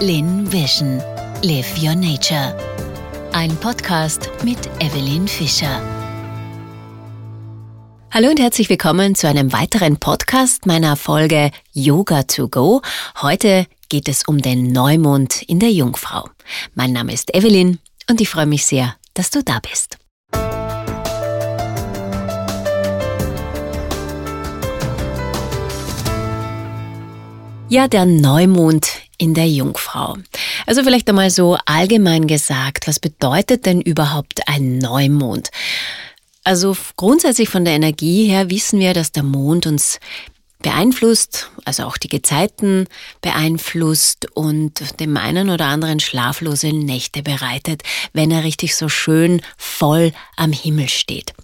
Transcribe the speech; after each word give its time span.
Lin 0.00 0.50
Vision. 0.52 1.02
Live 1.42 1.82
Your 1.82 1.96
Nature. 1.96 2.56
Ein 3.32 3.56
Podcast 3.56 4.30
mit 4.44 4.56
Evelyn 4.78 5.26
Fischer. 5.26 5.82
Hallo 8.12 8.28
und 8.28 8.38
herzlich 8.38 8.70
willkommen 8.70 9.16
zu 9.16 9.26
einem 9.26 9.52
weiteren 9.52 9.96
Podcast 9.96 10.66
meiner 10.66 10.94
Folge 10.94 11.50
Yoga 11.72 12.22
to 12.22 12.48
Go. 12.48 12.80
Heute 13.20 13.66
geht 13.88 14.08
es 14.08 14.22
um 14.22 14.40
den 14.40 14.70
Neumond 14.70 15.42
in 15.42 15.58
der 15.58 15.72
Jungfrau. 15.72 16.28
Mein 16.76 16.92
Name 16.92 17.12
ist 17.12 17.34
Evelyn 17.34 17.80
und 18.08 18.20
ich 18.20 18.28
freue 18.28 18.46
mich 18.46 18.66
sehr, 18.66 18.94
dass 19.14 19.30
du 19.30 19.42
da 19.42 19.58
bist. 19.58 19.98
Ja, 27.68 27.88
der 27.88 28.06
Neumond 28.06 29.07
in 29.18 29.34
der 29.34 29.48
Jungfrau. 29.48 30.16
Also 30.66 30.82
vielleicht 30.82 31.08
einmal 31.08 31.30
so 31.30 31.58
allgemein 31.66 32.26
gesagt, 32.26 32.86
was 32.86 33.00
bedeutet 33.00 33.66
denn 33.66 33.80
überhaupt 33.80 34.48
ein 34.48 34.78
Neumond? 34.78 35.50
Also 36.44 36.76
grundsätzlich 36.96 37.48
von 37.48 37.64
der 37.64 37.74
Energie 37.74 38.26
her 38.26 38.48
wissen 38.48 38.80
wir, 38.80 38.94
dass 38.94 39.12
der 39.12 39.24
Mond 39.24 39.66
uns 39.66 40.00
beeinflusst, 40.60 41.50
also 41.68 41.84
auch 41.84 41.98
die 41.98 42.08
Gezeiten 42.08 42.86
beeinflusst 43.20 44.26
und 44.34 44.98
dem 45.00 45.16
einen 45.18 45.50
oder 45.50 45.66
anderen 45.66 46.00
schlaflose 46.00 46.72
Nächte 46.72 47.22
bereitet, 47.22 47.82
wenn 48.14 48.30
er 48.30 48.42
richtig 48.42 48.74
so 48.74 48.88
schön 48.88 49.42
voll 49.58 50.12
am 50.36 50.52
Himmel 50.52 50.88
steht. 50.88 51.34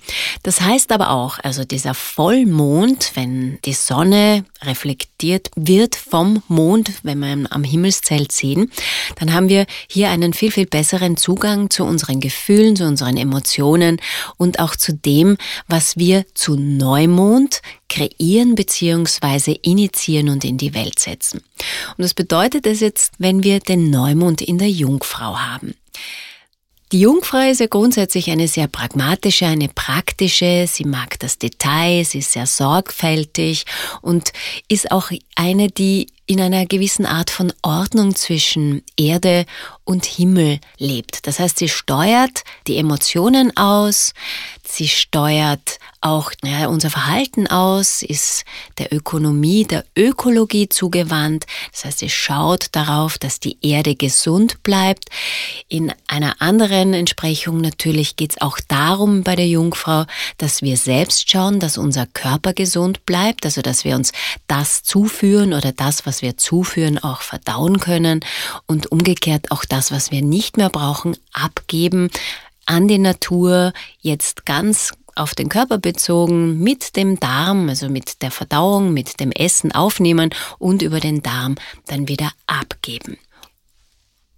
Das 0.43 0.63
heißt 0.63 0.93
aber 0.93 1.11
auch, 1.11 1.39
also 1.43 1.65
dieser 1.65 1.95
Vollmond, 1.95 3.13
wenn 3.15 3.59
die 3.67 3.75
Sonne 3.75 4.45
reflektiert 4.63 5.51
wird 5.57 5.95
vom 5.95 6.43
Mond, 6.49 6.93
wenn 7.03 7.19
wir 7.19 7.33
ihn 7.33 7.47
am 7.51 7.63
Himmelszelt 7.63 8.33
sehen, 8.33 8.73
dann 9.17 9.35
haben 9.35 9.51
wir 9.51 9.67
hier 9.89 10.09
einen 10.09 10.33
viel, 10.33 10.51
viel 10.51 10.67
besseren 10.67 11.19
Zugang 11.19 11.69
zu 11.69 11.85
unseren 11.85 12.21
Gefühlen, 12.21 12.77
zu 12.77 12.85
unseren 12.85 13.19
Emotionen 13.19 14.01
und 14.39 14.59
auch 14.59 14.75
zu 14.75 14.95
dem, 14.95 15.37
was 15.69 15.99
wir 15.99 16.25
zu 16.35 16.57
Neumond 16.57 17.61
kreieren 17.95 18.55
bzw. 18.55 19.53
initiieren 19.63 20.14
und 20.23 20.45
in 20.45 20.59
die 20.59 20.75
Welt 20.75 20.99
setzen. 20.99 21.43
Und 21.97 22.03
das 22.03 22.15
bedeutet 22.15 22.67
es 22.67 22.81
jetzt, 22.81 23.13
wenn 23.19 23.43
wir 23.43 23.61
den 23.61 23.91
Neumond 23.91 24.41
in 24.43 24.59
der 24.59 24.71
Jungfrau 24.71 25.39
haben. 25.39 25.75
Die 26.93 27.01
Jungfrau 27.01 27.51
ist 27.51 27.61
ja 27.61 27.67
grundsätzlich 27.67 28.31
eine 28.31 28.47
sehr 28.47 28.69
pragmatische, 28.69 29.47
eine 29.47 29.69
praktische, 29.69 30.67
sie 30.69 30.85
mag 30.85 31.19
das 31.19 31.39
Detail, 31.39 32.05
sie 32.05 32.19
ist 32.19 32.33
sehr 32.33 32.47
sorgfältig 32.47 33.65
und 34.01 34.33
ist 34.69 34.93
auch 34.93 35.11
eine, 35.35 35.69
die 35.71 36.07
in 36.27 36.41
einer 36.41 36.67
gewissen 36.67 37.07
Art 37.07 37.31
von 37.31 37.53
Ordnung 37.63 38.15
zwischen 38.15 38.83
Erde 38.97 39.45
und 39.85 40.07
Himmel 40.07 40.59
lebt. 40.79 41.27
Das 41.27 41.39
heißt, 41.39 41.59
sie 41.59 41.69
steuert 41.69 42.45
die 42.67 42.79
Emotionen 42.79 43.55
aus, 43.57 44.15
sie 44.67 44.89
steuert 44.89 45.79
auch 46.05 46.33
ja, 46.45 46.69
unser 46.69 46.91
Verhalten 46.91 47.47
aus, 47.47 48.03
ist 48.03 48.45
der 48.77 48.93
Ökonomie, 48.93 49.65
der 49.65 49.85
Ökologie 49.97 50.69
zugewandt. 50.69 51.47
Das 51.73 51.87
heißt, 51.87 51.99
sie 52.01 52.11
schaut 52.11 52.67
darauf, 52.73 53.17
dass 53.17 53.41
die 53.41 53.57
Erde 53.63 53.95
gesund 53.95 54.63
bleibt. 54.63 55.07
In 55.69 55.93
einer 56.07 56.43
anderen 56.43 56.93
Entsprechung 56.93 57.63
natürlich 57.63 58.17
geht 58.17 58.33
es 58.33 58.41
auch 58.43 58.59
darum 58.69 59.23
bei 59.23 59.35
der 59.35 59.49
Jungfrau, 59.49 60.05
dass 60.37 60.61
wir 60.61 60.77
selbst 60.77 61.31
schauen, 61.31 61.59
dass 61.59 61.79
unser 61.79 62.07
Körper 62.07 62.53
gesund 62.53 63.07
bleibt, 63.07 63.47
also 63.47 63.63
dass 63.63 63.85
wir 63.85 63.97
uns 63.97 64.13
das 64.47 64.83
zuführen 64.83 65.55
oder 65.55 65.73
das, 65.73 66.05
was 66.05 66.14
wir 66.23 66.37
zuführen, 66.37 66.99
auch 66.99 67.23
verdauen 67.23 67.81
können 67.81 68.21
und 68.67 68.91
umgekehrt 68.91 69.51
auch 69.51 69.65
das, 69.65 69.93
was 69.93 70.11
wir 70.11 70.23
nicht 70.23 70.57
mehr 70.57 70.71
brauchen, 70.71 71.17
abgeben 71.33 72.11
an 72.67 72.89
die 72.89 72.99
Natur, 72.99 73.73
jetzt 74.01 74.47
ganz 74.47 74.93
auf 75.15 75.35
den 75.35 75.49
Körper 75.49 75.79
bezogen 75.79 76.59
mit 76.59 76.97
dem 76.97 77.21
Darm, 77.21 77.69
also 77.69 77.89
mit 77.89 78.23
der 78.23 78.31
Verdauung, 78.31 78.93
mit 78.93 79.21
dem 79.21 79.31
Essen 79.31 79.73
aufnehmen 79.73 80.31
und 80.59 80.83
über 80.83 81.01
den 81.01 81.23
Darm 81.23 81.55
dann 81.87 82.09
wieder 82.09 82.31
abgeben. 82.47 83.19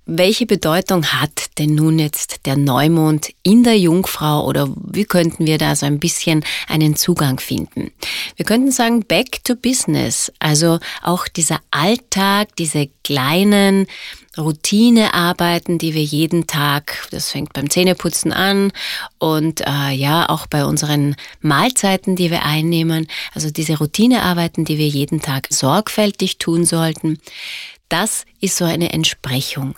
Welche 0.08 0.46
Bedeutung 0.46 1.04
hat 1.04 1.58
denn 1.58 1.74
nun 1.74 1.98
jetzt 1.98 2.46
der 2.46 2.56
Neumond 2.56 3.30
in 3.42 3.64
der 3.64 3.76
Jungfrau 3.76 4.46
oder 4.46 4.72
wie 4.76 5.04
könnten 5.04 5.46
wir 5.46 5.58
da 5.58 5.74
so 5.74 5.84
ein 5.84 5.98
bisschen 5.98 6.44
einen 6.68 6.94
Zugang 6.94 7.40
finden? 7.40 7.90
Wir 8.36 8.44
könnten 8.44 8.70
sagen, 8.70 9.04
back 9.04 9.42
to 9.42 9.56
business. 9.56 10.32
Also 10.38 10.78
auch 11.02 11.26
dieser 11.26 11.58
Alltag, 11.72 12.54
diese 12.54 12.88
kleinen 13.02 13.88
Routinearbeiten, 14.38 15.78
die 15.78 15.94
wir 15.94 16.04
jeden 16.04 16.46
Tag, 16.46 17.08
das 17.10 17.30
fängt 17.30 17.52
beim 17.52 17.68
Zähneputzen 17.68 18.32
an 18.32 18.70
und 19.18 19.62
äh, 19.66 19.90
ja 19.90 20.28
auch 20.28 20.46
bei 20.46 20.64
unseren 20.64 21.16
Mahlzeiten, 21.40 22.14
die 22.14 22.30
wir 22.30 22.44
einnehmen, 22.44 23.08
also 23.34 23.50
diese 23.50 23.78
Routinearbeiten, 23.78 24.64
die 24.64 24.78
wir 24.78 24.88
jeden 24.88 25.20
Tag 25.20 25.48
sorgfältig 25.50 26.38
tun 26.38 26.64
sollten, 26.64 27.18
das 27.88 28.24
ist 28.40 28.56
so 28.56 28.64
eine 28.64 28.92
Entsprechung. 28.92 29.76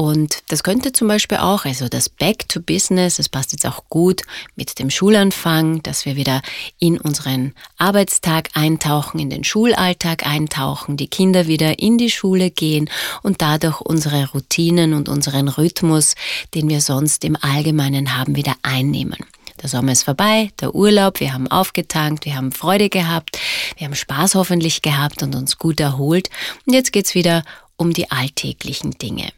Und 0.00 0.44
das 0.46 0.62
könnte 0.62 0.92
zum 0.92 1.08
Beispiel 1.08 1.38
auch, 1.38 1.64
also 1.64 1.88
das 1.88 2.08
Back 2.08 2.48
to 2.48 2.60
Business, 2.60 3.16
das 3.16 3.28
passt 3.28 3.50
jetzt 3.50 3.66
auch 3.66 3.82
gut 3.88 4.22
mit 4.54 4.78
dem 4.78 4.90
Schulanfang, 4.90 5.82
dass 5.82 6.04
wir 6.06 6.14
wieder 6.14 6.40
in 6.78 7.00
unseren 7.00 7.52
Arbeitstag 7.78 8.50
eintauchen, 8.54 9.18
in 9.18 9.28
den 9.28 9.42
Schulalltag 9.42 10.24
eintauchen, 10.24 10.96
die 10.96 11.08
Kinder 11.08 11.48
wieder 11.48 11.80
in 11.80 11.98
die 11.98 12.12
Schule 12.12 12.52
gehen 12.52 12.88
und 13.24 13.42
dadurch 13.42 13.80
unsere 13.80 14.30
Routinen 14.30 14.94
und 14.94 15.08
unseren 15.08 15.48
Rhythmus, 15.48 16.14
den 16.54 16.68
wir 16.68 16.80
sonst 16.80 17.24
im 17.24 17.36
Allgemeinen 17.40 18.16
haben, 18.16 18.36
wieder 18.36 18.54
einnehmen. 18.62 19.18
Der 19.62 19.68
Sommer 19.68 19.92
ist 19.92 20.04
vorbei, 20.04 20.50
der 20.60 20.74
Urlaub, 20.74 21.20
wir 21.20 21.32
haben 21.32 21.48
aufgetankt, 21.48 22.24
wir 22.24 22.36
haben 22.36 22.52
Freude 22.52 22.88
gehabt, 22.88 23.38
wir 23.76 23.86
haben 23.86 23.94
Spaß 23.94 24.36
hoffentlich 24.36 24.82
gehabt 24.82 25.22
und 25.22 25.34
uns 25.34 25.58
gut 25.58 25.80
erholt. 25.80 26.30
Und 26.66 26.74
jetzt 26.74 26.92
geht's 26.92 27.14
wieder 27.14 27.42
um 27.76 27.92
die 27.92 28.10
alltäglichen 28.10 28.92
Dinge. 28.92 29.32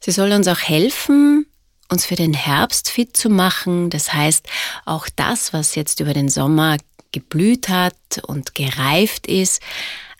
Sie 0.00 0.10
soll 0.10 0.32
uns 0.32 0.48
auch 0.48 0.60
helfen, 0.60 1.46
uns 1.88 2.06
für 2.06 2.16
den 2.16 2.34
Herbst 2.34 2.90
fit 2.90 3.16
zu 3.16 3.28
machen. 3.28 3.90
Das 3.90 4.12
heißt, 4.12 4.46
auch 4.84 5.08
das, 5.14 5.52
was 5.52 5.74
jetzt 5.74 6.00
über 6.00 6.14
den 6.14 6.28
Sommer 6.28 6.78
geblüht 7.12 7.68
hat 7.68 7.94
und 8.26 8.54
gereift 8.54 9.26
ist, 9.26 9.60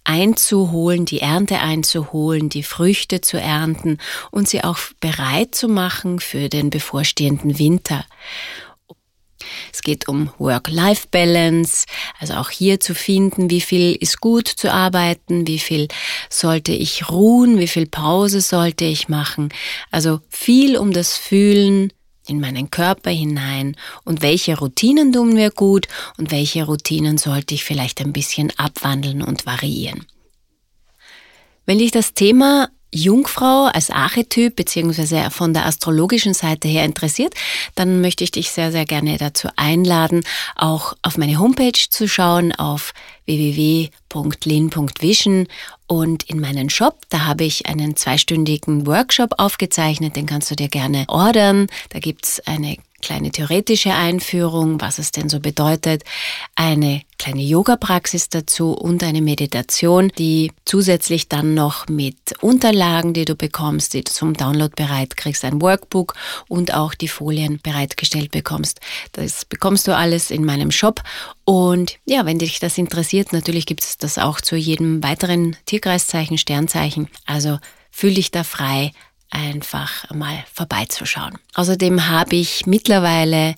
einzuholen, 0.05 1.05
die 1.05 1.21
Ernte 1.21 1.61
einzuholen, 1.61 2.49
die 2.49 2.63
Früchte 2.63 3.21
zu 3.21 3.41
ernten 3.41 3.99
und 4.31 4.49
sie 4.49 4.63
auch 4.63 4.79
bereit 5.01 5.55
zu 5.55 5.69
machen 5.69 6.21
für 6.21 6.49
den 6.49 6.71
bevorstehenden 6.71 7.59
Winter. 7.59 8.05
Es 9.73 9.83
geht 9.83 10.09
um 10.09 10.31
Work-Life-Balance, 10.39 11.87
also 12.19 12.35
auch 12.35 12.51
hier 12.51 12.81
zu 12.81 12.95
finden, 12.95 13.51
wie 13.51 13.61
viel 13.61 13.95
ist 13.95 14.21
gut 14.21 14.49
zu 14.49 14.73
arbeiten, 14.73 15.47
wie 15.47 15.59
viel 15.59 15.89
sollte 16.31 16.73
ich 16.73 17.11
ruhen, 17.11 17.59
wie 17.59 17.69
viel 17.69 17.87
Pause 17.87 18.41
sollte 18.41 18.85
ich 18.85 19.09
machen. 19.09 19.53
Also 19.91 20.21
viel 20.29 20.77
um 20.77 20.93
das 20.93 21.17
Fühlen 21.17 21.93
in 22.27 22.41
meinen 22.41 22.71
Körper 22.71 23.11
hinein 23.11 23.77
und 24.05 24.23
welche 24.23 24.57
Routinen 24.59 25.13
tun 25.13 25.35
mir 25.35 25.51
gut 25.51 25.89
und 26.19 26.31
welche 26.31 26.65
Routinen 26.65 27.19
sollte 27.19 27.55
ich 27.55 27.65
vielleicht 27.65 28.01
ein 28.01 28.13
bisschen 28.13 28.53
abwandeln 28.57 29.23
und 29.23 29.47
variieren. 29.47 30.07
Wenn 31.67 31.79
dich 31.79 31.91
das 31.91 32.15
Thema 32.15 32.69
Jungfrau 32.93 33.71
als 33.73 33.91
Archetyp 33.91 34.55
beziehungsweise 34.55 35.31
von 35.31 35.55
der 35.55 35.67
astrologischen 35.67 36.35
Seite 36.35 36.69
her 36.69 36.85
interessiert, 36.85 37.35
dann 37.75 38.01
möchte 38.01 38.23
ich 38.23 38.31
dich 38.31 38.51
sehr, 38.51 38.71
sehr 38.71 38.85
gerne 38.85 39.17
dazu 39.17 39.49
einladen, 39.57 40.23
auch 40.57 40.95
auf 41.03 41.17
meine 41.17 41.39
Homepage 41.39 41.73
zu 41.73 42.07
schauen, 42.07 42.53
auf 42.53 42.93
www.lin.vision 43.25 43.89
und 45.87 46.23
in 46.25 46.41
meinen 46.41 46.71
Shop, 46.71 47.01
da 47.09 47.25
habe 47.27 47.45
ich 47.45 47.67
einen 47.67 47.97
zweistündigen 47.97 48.87
Workshop 48.87 49.35
aufgezeichnet, 49.39 50.17
den 50.17 50.27
kannst 50.27 50.51
du 50.51 50.55
dir 50.55 50.69
gerne 50.69 51.05
ordern. 51.09 51.69
Da 51.91 51.99
gibt's 51.99 52.41
eine 52.41 52.77
kleine 53.03 53.31
theoretische 53.31 53.93
Einführung, 53.93 54.81
was 54.81 54.99
es 54.99 55.11
denn 55.11 55.29
so 55.29 55.41
bedeutet, 55.41 56.05
eine 56.55 57.03
kleine 57.19 57.43
Yoga-Praxis 57.43 58.31
dazu 58.31 58.73
und 58.73 59.03
eine 59.03 59.21
Meditation, 59.21 60.11
die 60.17 60.51
zusätzlich 60.65 61.29
dann 61.29 61.55
noch 61.55 61.87
mit 61.89 62.17
Unterlagen, 62.41 63.13
die 63.13 63.25
du 63.25 63.35
bekommst, 63.35 63.95
die 63.95 64.03
du 64.03 64.11
zum 64.11 64.35
Download 64.35 64.73
bereit 64.75 65.17
kriegst, 65.17 65.45
ein 65.45 65.61
Workbook 65.61 66.15
und 66.49 66.75
auch 66.75 66.95
die 66.95 67.09
Folien 67.09 67.61
bereitgestellt 67.63 68.31
bekommst. 68.31 68.81
Das 69.13 69.45
bekommst 69.45 69.87
du 69.87 69.97
alles 69.97 70.31
in 70.31 70.45
meinem 70.45 70.71
Shop. 70.71 71.03
Und 71.45 71.99
ja, 72.07 72.25
wenn 72.25 72.39
dich 72.39 72.59
das 72.61 72.79
interessiert, 72.79 73.33
natürlich 73.33 73.67
gibt 73.67 73.83
es 73.83 73.99
das 73.99 74.19
auch 74.19 74.41
zu 74.41 74.57
jedem 74.57 75.03
weiteren 75.03 75.57
Tierkreiszeichen, 75.67 76.39
Sternzeichen. 76.39 77.09
Also 77.27 77.59
fühl 77.91 78.15
dich 78.15 78.31
da 78.31 78.43
frei, 78.43 78.93
einfach 79.33 80.11
mal 80.15 80.45
vorbeizuschauen. 80.53 81.39
Außerdem 81.55 82.09
habe 82.09 82.37
ich 82.37 82.67
mittlerweile 82.67 83.55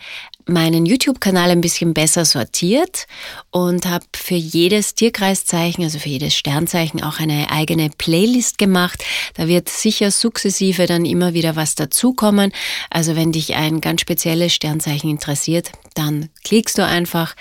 meinen 0.47 0.85
YouTube-Kanal 0.85 1.51
ein 1.51 1.61
bisschen 1.61 1.95
besser 1.95 2.25
sortiert 2.25 3.07
und 3.51 3.87
habe 3.87 4.05
für 4.15 4.35
jedes 4.35 4.95
Tierkreiszeichen, 4.95 5.85
also 5.85 5.99
für 5.99 6.11
jedes 6.11 6.35
Sternzeichen 6.35 7.03
auch 7.03 7.19
eine 7.19 7.51
eigene 7.51 7.91
Playlist 7.91 8.59
gemacht. 8.59 9.03
Da 9.35 9.49
wird 9.49 9.69
sicher 9.69 10.11
sukzessive 10.11 10.87
dann 10.87 11.05
immer 11.05 11.35
wieder 11.35 11.57
was 11.57 11.75
dazukommen. 11.75 12.53
Also 12.91 13.17
wenn 13.17 13.33
dich 13.33 13.55
ein 13.55 13.81
ganz 13.81 14.03
spezielles 14.03 14.55
Sternzeichen 14.55 15.11
interessiert, 15.11 15.73
dann 15.95 16.29
klickst 16.43 16.79
du 16.79 16.85
einfach 16.85 17.35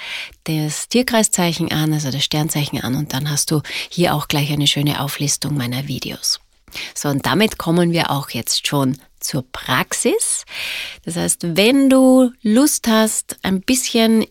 das 0.46 0.88
Tierkreiszeichen 0.88 1.72
an, 1.72 1.94
also 1.94 2.12
das 2.12 2.24
Sternzeichen 2.24 2.82
an 2.82 2.96
und 2.96 3.14
dann 3.14 3.30
hast 3.30 3.52
du 3.52 3.62
hier 3.90 4.14
auch 4.14 4.28
gleich 4.28 4.52
eine 4.52 4.68
schöne 4.68 5.02
Auflistung 5.02 5.56
meiner 5.56 5.88
Videos. 5.88 6.40
So, 6.96 7.10
und 7.10 7.26
damit 7.26 7.58
kommen 7.58 7.92
wir 7.92 8.12
auch 8.12 8.30
jetzt 8.30 8.68
schon 8.68 8.98
zur 9.20 9.46
Praxis. 9.52 10.46
Das 11.06 11.16
heißt, 11.16 11.56
wenn 11.56 11.90
du 11.90 12.32
Lust 12.42 12.88
hast, 12.88 13.38
ein 13.42 13.62
bisschen 13.62 14.26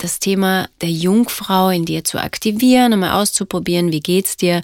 das 0.00 0.18
Thema 0.18 0.68
der 0.80 0.90
Jungfrau 0.90 1.68
in 1.68 1.84
dir 1.84 2.04
zu 2.04 2.18
aktivieren, 2.18 2.92
einmal 2.92 3.20
auszuprobieren, 3.20 3.92
wie 3.92 4.00
geht's 4.00 4.36
dir, 4.36 4.62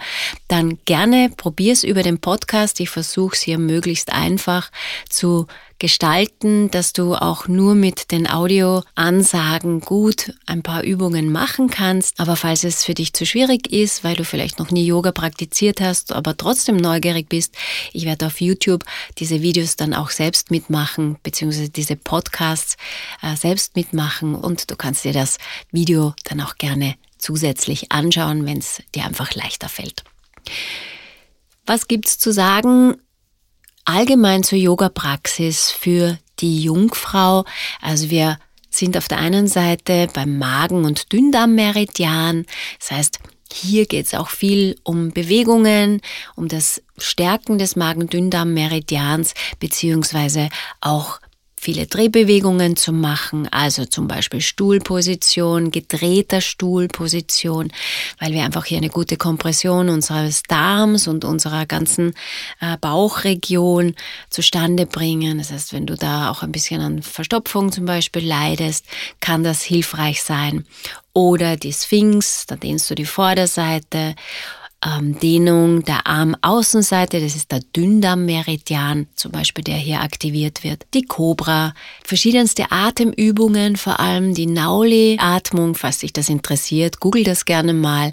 dann 0.49 0.79
gerne 0.87 1.31
probier's 1.37 1.85
über 1.85 2.03
den 2.03 2.19
Podcast. 2.21 2.81
Ich 2.81 2.89
versuche 2.89 3.37
es 3.37 3.43
hier 3.43 3.59
möglichst 3.59 4.13
einfach 4.13 4.71
zu 5.09 5.47
gestalten, 5.79 6.71
dass 6.71 6.93
du 6.93 7.15
auch 7.15 7.49
nur 7.49 7.75
mit 7.75 8.11
den 8.11 8.29
Audioansagen 8.29 9.81
gut 9.81 10.33
ein 10.47 10.63
paar 10.63 10.83
Übungen 10.83 11.31
machen 11.31 11.69
kannst. 11.69 12.19
Aber 12.19 12.37
falls 12.37 12.65
es 12.65 12.85
für 12.85 12.95
dich 12.95 13.13
zu 13.13 13.27
schwierig 13.27 13.73
ist, 13.73 14.05
weil 14.05 14.17
du 14.17 14.25
vielleicht 14.25 14.59
noch 14.59 14.71
nie 14.71 14.87
Yoga 14.87 15.13
praktiziert 15.13 15.81
hast, 15.81 16.13
aber 16.13 16.37
trotzdem 16.37 16.77
neugierig 16.77 17.29
bist, 17.29 17.55
ich 17.93 18.05
werde 18.05 18.27
auf 18.27 18.41
YouTube 18.41 18.85
diese 19.19 19.43
Videos 19.43 19.77
dann 19.77 19.95
auch 19.95 20.11
selbst 20.11 20.51
mitmachen, 20.51 21.17
beziehungsweise 21.23 21.69
diese 21.69 21.97
Podcasts 21.97 22.77
äh, 23.23 23.37
selbst 23.37 23.77
mitmachen 23.77 24.35
und 24.35 24.71
du 24.71 24.77
kannst 24.77 25.05
dir 25.05 25.13
das 25.13 25.39
Video 25.71 26.15
dann 26.25 26.41
auch 26.41 26.57
gerne 26.57 26.95
zusätzlich 27.19 27.93
anschauen, 27.93 28.47
wenn 28.47 28.59
es 28.59 28.83
dir 28.95 29.05
einfach 29.05 29.35
leichter 29.35 29.69
fällt. 29.69 30.05
Was 31.67 31.89
gibt's 31.89 32.19
zu 32.19 32.33
sagen? 32.33 32.95
Allgemein 33.87 34.43
zur 34.43 34.59
Yoga-Praxis 34.59 35.71
für 35.71 36.19
die 36.41 36.63
Jungfrau. 36.63 37.45
Also 37.81 38.11
wir 38.11 38.39
sind 38.69 38.97
auf 38.97 39.09
der 39.09 39.19
einen 39.19 39.49
Seite 39.49 40.09
beim 40.13 40.39
Magen- 40.39 40.85
und 40.85 41.13
Dünndarmmeridian. 41.13 42.45
Das 42.79 42.91
heißt, 42.91 43.19
hier 43.51 43.87
geht 43.87 44.07
es 44.07 44.15
auch 44.15 44.29
viel 44.29 44.77
um 44.83 45.13
Bewegungen, 45.13 46.03
um 46.35 46.49
das 46.49 46.83
Stärken 46.99 47.59
des 47.59 47.77
Magen-Dünndarm-Meridians, 47.77 49.35
beziehungsweise 49.61 50.49
auch 50.81 51.21
viele 51.67 51.89
Drehbewegungen 51.89 52.77
zu 52.77 52.93
machen, 52.93 53.49
also 53.51 53.85
zum 53.87 54.07
Beispiel 54.07 54.41
Stuhlposition, 54.41 55.73
gedrehter 55.73 56.41
Stuhlposition, 56.41 57.73
weil 58.21 58.33
wir 58.33 58.45
einfach 58.45 58.67
hier 58.67 58.79
eine 58.79 58.89
gute 58.89 59.17
Kompression 59.17 59.89
unseres 59.89 60.45
Darms 60.45 61.09
und 61.09 61.25
unserer 61.25 61.67
ganzen 61.67 62.15
äh, 62.61 62.77
Bauchregion 62.81 63.97
zustande 64.31 64.87
bringen. 64.87 65.39
Das 65.39 65.51
heißt, 65.51 65.73
wenn 65.73 65.87
du 65.87 65.97
da 65.97 66.31
auch 66.31 66.45
ein 66.45 66.53
bisschen 66.53 66.81
an 66.81 67.03
Verstopfung 67.03 67.73
zum 67.73 67.85
Beispiel 67.85 68.25
leidest, 68.25 68.87
kann 69.19 69.43
das 69.43 69.63
hilfreich 69.63 70.23
sein. 70.23 70.65
Oder 71.15 71.57
die 71.57 71.73
Sphinx, 71.73 72.47
da 72.47 72.55
dehnst 72.55 72.89
du 72.89 72.95
die 72.95 73.07
Vorderseite 73.07 74.15
ähm, 74.87 75.19
Dehnung 75.19 75.83
der 75.85 76.07
Armaußenseite, 76.07 77.21
das 77.21 77.35
ist 77.35 77.51
der 77.51 77.61
Dünndarmmeridian 77.75 79.07
zum 79.17 79.33
Beispiel, 79.33 79.65
der 79.65 79.77
hier 79.77 80.01
aktiviert 80.01 80.63
wird. 80.63 80.87
Die 80.95 81.03
Cobra, 81.03 81.75
verschiedenste 82.05 82.71
Atemübungen, 82.71 83.77
vor 83.77 83.99
allem 84.01 84.35
die 84.35 84.47
Nauli-Atmung, 84.47 85.75
falls 85.75 85.99
dich 85.99 86.13
das 86.13 86.29
interessiert, 86.29 87.01
google 87.01 87.25
das 87.25 87.45
gerne 87.45 87.73
mal. 87.73 88.13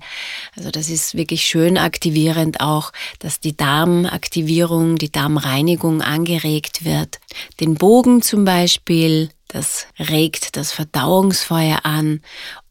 Also 0.56 0.72
das 0.72 0.90
ist 0.90 1.16
wirklich 1.16 1.44
schön 1.44 1.78
aktivierend 1.78 2.62
auch, 2.62 2.92
dass 3.20 3.40
die 3.40 3.56
Darmaktivierung, 3.56 4.98
die 4.98 5.12
Darmreinigung 5.12 6.02
angeregt 6.02 6.86
wird. 6.86 7.20
Den 7.60 7.76
Bogen 7.76 8.22
zum 8.22 8.46
Beispiel, 8.46 9.30
das 9.54 9.86
regt 10.00 10.58
das 10.58 10.72
Verdauungsfeuer 10.72 11.86
an 11.86 12.22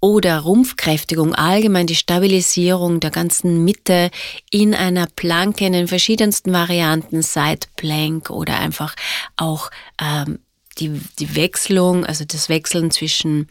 oder 0.01 0.41
Rumpfkräftigung, 0.41 1.33
allgemein 1.35 1.87
die 1.87 1.95
Stabilisierung 1.95 2.99
der 2.99 3.11
ganzen 3.11 3.65
Mitte 3.65 4.11
in 4.51 4.75
einer 4.75 5.07
Planke 5.07 5.65
in 5.65 5.73
den 5.73 5.87
verschiedensten 5.87 6.53
Varianten, 6.53 7.23
Side 7.23 7.69
Plank 7.77 8.31
oder 8.31 8.59
einfach 8.59 8.97
auch 9.37 9.71
ähm, 10.01 10.41
die, 10.79 11.01
die 11.19 11.37
Wechselung, 11.37 12.05
also 12.05 12.25
das 12.25 12.49
Wechseln 12.49 12.91
zwischen 12.91 13.49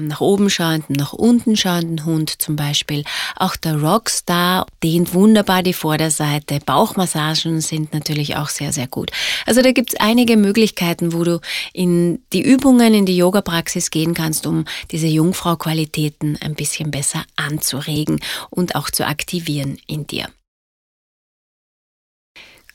nach 0.00 0.20
oben 0.20 0.50
schauenden, 0.50 0.96
nach 0.96 1.12
unten 1.12 1.56
schauenden 1.56 2.04
Hund 2.04 2.40
zum 2.40 2.56
Beispiel. 2.56 3.04
Auch 3.36 3.56
der 3.56 3.80
Rockstar 3.80 4.66
dehnt 4.82 5.14
wunderbar 5.14 5.62
die 5.62 5.72
Vorderseite. 5.72 6.60
Bauchmassagen 6.64 7.60
sind 7.60 7.94
natürlich 7.94 8.36
auch 8.36 8.48
sehr, 8.48 8.72
sehr 8.72 8.86
gut. 8.86 9.10
Also 9.46 9.62
da 9.62 9.72
gibt 9.72 9.94
es 9.94 10.00
einige 10.00 10.36
Möglichkeiten, 10.36 11.12
wo 11.12 11.24
du 11.24 11.40
in 11.72 12.22
die 12.32 12.42
Übungen, 12.42 12.94
in 12.94 13.06
die 13.06 13.16
Yoga-Praxis 13.16 13.90
gehen 13.90 14.14
kannst, 14.14 14.46
um 14.46 14.64
diese 14.90 15.06
Jungfrau-Qualitäten 15.06 16.38
ein 16.40 16.54
bisschen 16.54 16.90
besser 16.90 17.24
anzuregen 17.36 18.20
und 18.50 18.74
auch 18.74 18.90
zu 18.90 19.06
aktivieren 19.06 19.78
in 19.86 20.06
dir. 20.06 20.28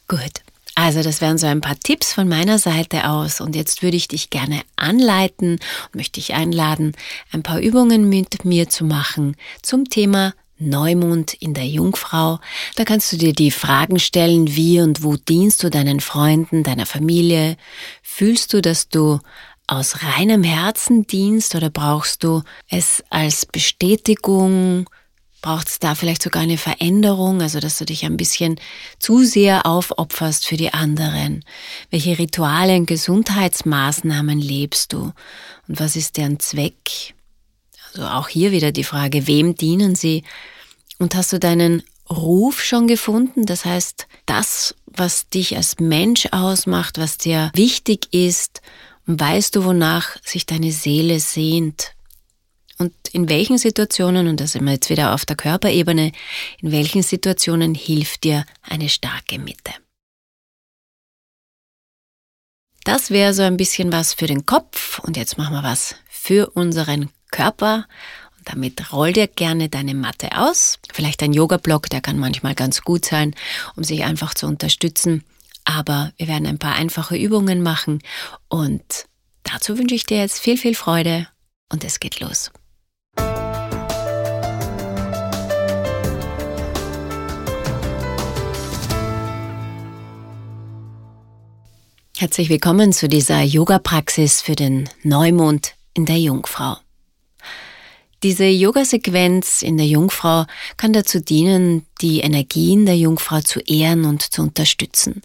Gut. 0.07 0.41
Also 0.75 1.03
das 1.03 1.21
wären 1.21 1.37
so 1.37 1.45
ein 1.45 1.61
paar 1.61 1.77
Tipps 1.77 2.13
von 2.13 2.27
meiner 2.27 2.57
Seite 2.57 3.07
aus 3.07 3.41
und 3.41 3.55
jetzt 3.55 3.83
würde 3.83 3.97
ich 3.97 4.07
dich 4.07 4.31
gerne 4.31 4.61
anleiten 4.75 5.53
und 5.53 5.95
möchte 5.95 6.19
dich 6.19 6.33
einladen, 6.33 6.93
ein 7.31 7.43
paar 7.43 7.59
Übungen 7.59 8.09
mit 8.09 8.43
mir 8.43 8.69
zu 8.69 8.83
machen 8.83 9.35
zum 9.61 9.85
Thema 9.85 10.33
Neumond 10.57 11.33
in 11.33 11.53
der 11.53 11.67
Jungfrau. 11.67 12.39
Da 12.75 12.85
kannst 12.85 13.11
du 13.11 13.17
dir 13.17 13.33
die 13.33 13.51
Fragen 13.51 13.99
stellen, 13.99 14.55
wie 14.55 14.81
und 14.81 15.03
wo 15.03 15.15
dienst 15.15 15.61
du 15.63 15.69
deinen 15.69 15.99
Freunden, 15.99 16.63
deiner 16.63 16.85
Familie? 16.85 17.57
Fühlst 18.01 18.53
du, 18.53 18.61
dass 18.61 18.89
du 18.89 19.19
aus 19.67 20.03
reinem 20.03 20.43
Herzen 20.43 21.05
dienst 21.05 21.55
oder 21.55 21.69
brauchst 21.69 22.23
du 22.23 22.43
es 22.69 23.03
als 23.09 23.45
Bestätigung, 23.45 24.89
Braucht 25.43 25.67
es 25.67 25.79
da 25.79 25.93
vielleicht 25.93 26.23
sogar 26.23 26.41
eine 26.41 26.57
Veränderung, 26.57 27.41
also 27.41 27.59
dass 27.59 27.77
du 27.77 27.83
dich 27.83 28.05
ein 28.05 28.15
bisschen 28.15 28.55
zu 28.97 29.25
sehr 29.25 29.65
aufopferst 29.65 30.45
für 30.45 30.55
die 30.55 30.73
anderen? 30.73 31.43
Welche 31.91 32.17
Rituale 32.17 32.77
und 32.77 32.85
Gesundheitsmaßnahmen 32.85 34.39
lebst 34.39 34.93
du? 34.93 35.11
Und 35.67 35.79
was 35.81 35.97
ist 35.97 36.15
deren 36.15 36.39
Zweck? 36.39 37.13
Also 37.89 38.07
auch 38.07 38.29
hier 38.29 38.53
wieder 38.53 38.71
die 38.71 38.85
Frage, 38.85 39.27
wem 39.27 39.53
dienen 39.55 39.95
sie? 39.95 40.23
Und 40.97 41.13
hast 41.13 41.33
du 41.33 41.39
deinen 41.39 41.83
Ruf 42.09 42.63
schon 42.63 42.87
gefunden? 42.87 43.45
Das 43.45 43.65
heißt, 43.65 44.07
das, 44.25 44.75
was 44.85 45.27
dich 45.27 45.57
als 45.57 45.77
Mensch 45.77 46.29
ausmacht, 46.31 46.97
was 46.99 47.17
dir 47.17 47.51
wichtig 47.53 48.13
ist, 48.13 48.61
und 49.05 49.19
weißt 49.19 49.57
du, 49.57 49.65
wonach 49.65 50.15
sich 50.23 50.45
deine 50.45 50.71
Seele 50.71 51.19
sehnt? 51.19 51.95
Und 52.77 52.93
in 53.11 53.29
welchen 53.29 53.57
Situationen, 53.57 54.27
und 54.27 54.39
da 54.39 54.47
sind 54.47 54.65
wir 54.65 54.73
jetzt 54.73 54.89
wieder 54.89 55.13
auf 55.13 55.25
der 55.25 55.35
Körperebene, 55.35 56.11
in 56.59 56.71
welchen 56.71 57.03
Situationen 57.03 57.75
hilft 57.75 58.23
dir 58.23 58.45
eine 58.63 58.89
starke 58.89 59.39
Mitte? 59.39 59.71
Das 62.83 63.11
wäre 63.11 63.33
so 63.33 63.43
ein 63.43 63.57
bisschen 63.57 63.91
was 63.91 64.13
für 64.13 64.27
den 64.27 64.45
Kopf 64.45 64.99
und 64.99 65.15
jetzt 65.15 65.37
machen 65.37 65.53
wir 65.53 65.63
was 65.63 65.95
für 66.09 66.49
unseren 66.49 67.09
Körper. 67.31 67.87
Und 68.37 68.49
damit 68.49 68.91
roll 68.91 69.13
dir 69.13 69.27
gerne 69.27 69.69
deine 69.69 69.93
Matte 69.93 70.37
aus. 70.37 70.79
Vielleicht 70.91 71.23
ein 71.23 71.31
Yoga-Block, 71.31 71.89
der 71.89 72.01
kann 72.01 72.19
manchmal 72.19 72.55
ganz 72.55 72.81
gut 72.81 73.05
sein, 73.05 73.35
um 73.75 73.83
sich 73.83 74.03
einfach 74.03 74.33
zu 74.33 74.47
unterstützen. 74.47 75.23
Aber 75.63 76.11
wir 76.17 76.27
werden 76.27 76.45
ein 76.45 76.59
paar 76.59 76.75
einfache 76.75 77.15
Übungen 77.15 77.63
machen 77.63 78.01
und 78.49 79.05
dazu 79.43 79.77
wünsche 79.77 79.95
ich 79.95 80.05
dir 80.05 80.17
jetzt 80.17 80.39
viel, 80.39 80.57
viel 80.57 80.75
Freude 80.75 81.27
und 81.71 81.85
es 81.85 82.01
geht 82.01 82.19
los. 82.19 82.51
Herzlich 92.23 92.47
willkommen 92.47 92.93
zu 92.93 93.09
dieser 93.09 93.41
Yoga-Praxis 93.41 94.41
für 94.41 94.55
den 94.55 94.89
Neumond 95.03 95.73
in 95.93 96.05
der 96.05 96.19
Jungfrau. 96.19 96.77
Diese 98.23 98.45
Yoga-Sequenz 98.45 99.61
in 99.61 99.75
der 99.75 99.87
Jungfrau 99.87 100.45
kann 100.77 100.93
dazu 100.93 101.19
dienen, 101.19 101.85
die 101.99 102.21
Energien 102.21 102.85
der 102.85 102.95
Jungfrau 102.95 103.41
zu 103.41 103.59
ehren 103.59 104.05
und 104.05 104.21
zu 104.21 104.41
unterstützen. 104.41 105.21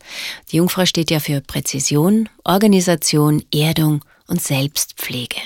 Die 0.51 0.57
Jungfrau 0.57 0.87
steht 0.87 1.13
ja 1.13 1.21
für 1.21 1.41
Präzision, 1.41 2.29
Organisation, 2.43 3.45
Erdung 3.55 4.05
und 4.27 4.43
Selbstpflege. 4.43 5.37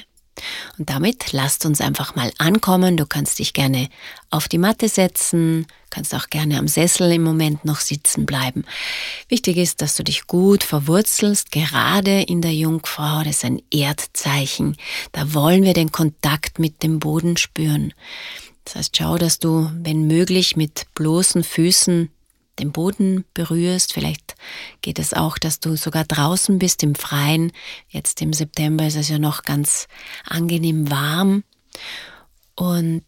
Und 0.78 0.90
damit 0.90 1.32
lasst 1.32 1.66
uns 1.66 1.80
einfach 1.80 2.14
mal 2.14 2.32
ankommen. 2.38 2.96
Du 2.96 3.06
kannst 3.06 3.38
dich 3.38 3.52
gerne 3.52 3.88
auf 4.30 4.48
die 4.48 4.58
Matte 4.58 4.88
setzen, 4.88 5.66
kannst 5.90 6.14
auch 6.14 6.28
gerne 6.28 6.58
am 6.58 6.68
Sessel 6.68 7.12
im 7.12 7.22
Moment 7.22 7.64
noch 7.64 7.80
sitzen 7.80 8.26
bleiben. 8.26 8.64
Wichtig 9.28 9.56
ist, 9.56 9.82
dass 9.82 9.94
du 9.94 10.04
dich 10.04 10.26
gut 10.26 10.64
verwurzelst, 10.64 11.52
gerade 11.52 12.22
in 12.22 12.40
der 12.42 12.54
Jungfrau. 12.54 13.22
Das 13.24 13.36
ist 13.36 13.44
ein 13.44 13.62
Erdzeichen. 13.70 14.76
Da 15.12 15.34
wollen 15.34 15.64
wir 15.64 15.74
den 15.74 15.92
Kontakt 15.92 16.58
mit 16.58 16.82
dem 16.82 16.98
Boden 16.98 17.36
spüren. 17.36 17.92
Das 18.64 18.76
heißt, 18.76 18.96
schau, 18.96 19.18
dass 19.18 19.38
du, 19.38 19.70
wenn 19.74 20.06
möglich, 20.06 20.56
mit 20.56 20.86
bloßen 20.94 21.44
Füßen 21.44 22.10
den 22.58 22.72
Boden 22.72 23.24
berührst. 23.34 23.92
Vielleicht 23.92 24.34
geht 24.80 24.98
es 24.98 25.14
auch, 25.14 25.38
dass 25.38 25.60
du 25.60 25.76
sogar 25.76 26.04
draußen 26.04 26.58
bist 26.58 26.82
im 26.82 26.94
Freien. 26.94 27.52
Jetzt 27.88 28.20
im 28.22 28.32
September 28.32 28.86
ist 28.86 28.96
es 28.96 29.08
ja 29.08 29.18
noch 29.18 29.42
ganz 29.42 29.88
angenehm 30.26 30.90
warm. 30.90 31.44
Und 32.54 33.04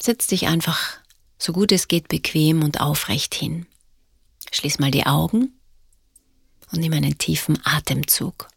setz 0.00 0.26
dich 0.28 0.46
einfach 0.46 0.98
so 1.38 1.52
gut 1.52 1.72
es 1.72 1.88
geht 1.88 2.08
bequem 2.08 2.62
und 2.62 2.80
aufrecht 2.80 3.34
hin. 3.34 3.66
Schließ 4.52 4.78
mal 4.78 4.90
die 4.90 5.06
Augen 5.06 5.52
und 6.72 6.80
nimm 6.80 6.92
einen 6.92 7.18
tiefen 7.18 7.58
Atemzug. 7.64 8.48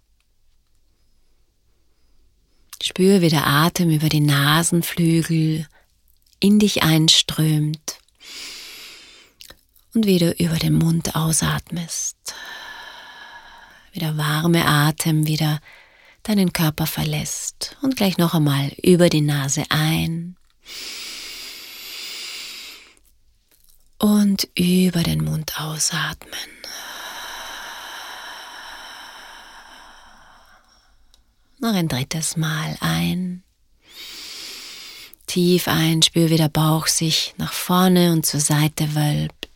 Spür, 2.81 3.21
wie 3.21 3.29
der 3.29 3.47
Atem 3.47 3.89
über 3.89 4.09
die 4.09 4.19
Nasenflügel 4.19 5.67
in 6.41 6.59
dich 6.59 6.83
einströmt 6.83 7.99
und 9.93 10.05
wieder 10.05 10.39
über 10.39 10.55
den 10.55 10.73
Mund 10.73 11.15
ausatmest. 11.15 12.17
Wieder 13.91 14.17
warme 14.17 14.65
Atem 14.65 15.27
wieder 15.27 15.59
deinen 16.23 16.53
Körper 16.53 16.87
verlässt 16.87 17.77
und 17.81 17.95
gleich 17.95 18.17
noch 18.17 18.33
einmal 18.33 18.71
über 18.81 19.09
die 19.09 19.21
Nase 19.21 19.63
ein 19.69 20.35
und 23.99 24.49
über 24.55 25.03
den 25.03 25.23
Mund 25.23 25.59
ausatmen. 25.59 26.33
Noch 31.59 31.73
ein 31.73 31.87
drittes 31.87 32.35
Mal 32.35 32.75
ein. 32.81 33.43
Tief 35.27 35.69
ein, 35.69 36.01
spür 36.01 36.29
wie 36.29 36.35
der 36.35 36.49
Bauch 36.49 36.87
sich 36.87 37.33
nach 37.37 37.53
vorne 37.53 38.11
und 38.11 38.25
zur 38.25 38.41
Seite 38.41 38.95
wölbt. 38.95 39.52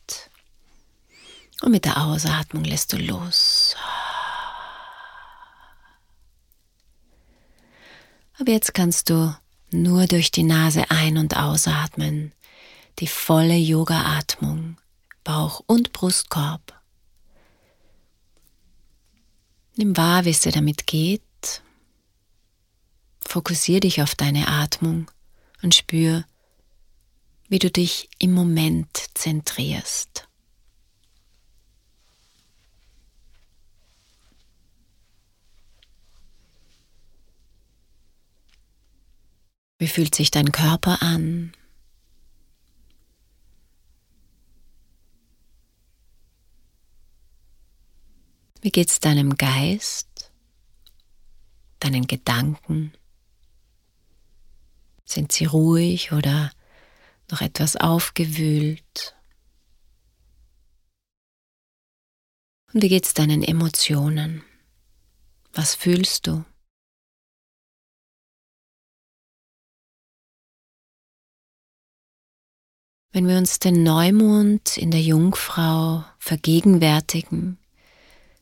Und 1.62 1.72
mit 1.72 1.86
der 1.86 1.98
Ausatmung 1.98 2.64
lässt 2.64 2.94
du 2.94 2.98
los. 2.98 3.76
Aber 8.40 8.52
jetzt 8.52 8.74
kannst 8.74 9.10
du 9.10 9.36
nur 9.72 10.06
durch 10.06 10.32
die 10.32 10.44
Nase 10.44 10.90
ein- 10.90 11.18
und 11.18 11.36
ausatmen. 11.36 12.34
Die 13.00 13.08
volle 13.08 13.56
Yoga-Atmung, 13.56 14.78
Bauch- 15.24 15.64
und 15.68 15.94
Brustkorb. 15.94 16.74
Nimm 19.76 19.96
wahr, 19.96 20.26
wie 20.26 20.32
es 20.32 20.42
dir 20.42 20.52
damit 20.52 20.88
geht. 20.88 21.22
Fokussiere 23.28 23.82
dich 23.82 24.02
auf 24.02 24.16
deine 24.16 24.48
Atmung 24.48 25.12
und 25.62 25.76
spür, 25.76 26.24
wie 27.50 27.60
du 27.60 27.70
dich 27.70 28.10
im 28.18 28.34
Moment 28.34 28.90
zentrierst. 29.14 30.27
Wie 39.88 39.92
fühlt 39.92 40.16
sich 40.16 40.32
dein 40.32 40.52
Körper 40.52 41.02
an? 41.02 41.54
Wie 48.60 48.70
geht's 48.70 49.00
deinem 49.00 49.38
Geist, 49.38 50.34
deinen 51.80 52.06
Gedanken? 52.06 52.92
Sind 55.06 55.32
sie 55.32 55.46
ruhig 55.46 56.12
oder 56.12 56.52
noch 57.32 57.40
etwas 57.40 57.78
aufgewühlt? 57.78 59.16
Und 62.74 62.84
wie 62.84 62.90
geht's 62.90 63.14
deinen 63.14 63.42
Emotionen? 63.42 64.44
Was 65.54 65.76
fühlst 65.76 66.28
du? 66.28 66.44
Wenn 73.14 73.28
wir 73.28 73.38
uns 73.38 73.60
den 73.60 73.84
Neumond 73.84 74.78
in 74.78 74.92
der 74.92 75.02
Jungfrau 75.02 76.04
vergegenwärtigen, 76.20 77.58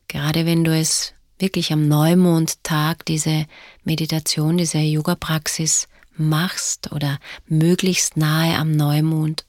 gerade 0.07 0.45
wenn 0.45 0.63
du 0.63 0.75
es 0.75 1.13
wirklich 1.37 1.71
am 1.71 1.87
Neumondtag 1.87 3.05
diese 3.05 3.45
Meditation, 3.83 4.57
diese 4.57 4.79
Yoga-Praxis 4.79 5.87
machst 6.17 6.91
oder 6.91 7.19
möglichst 7.45 8.17
nahe 8.17 8.57
am 8.57 8.71
Neumond, 8.71 9.45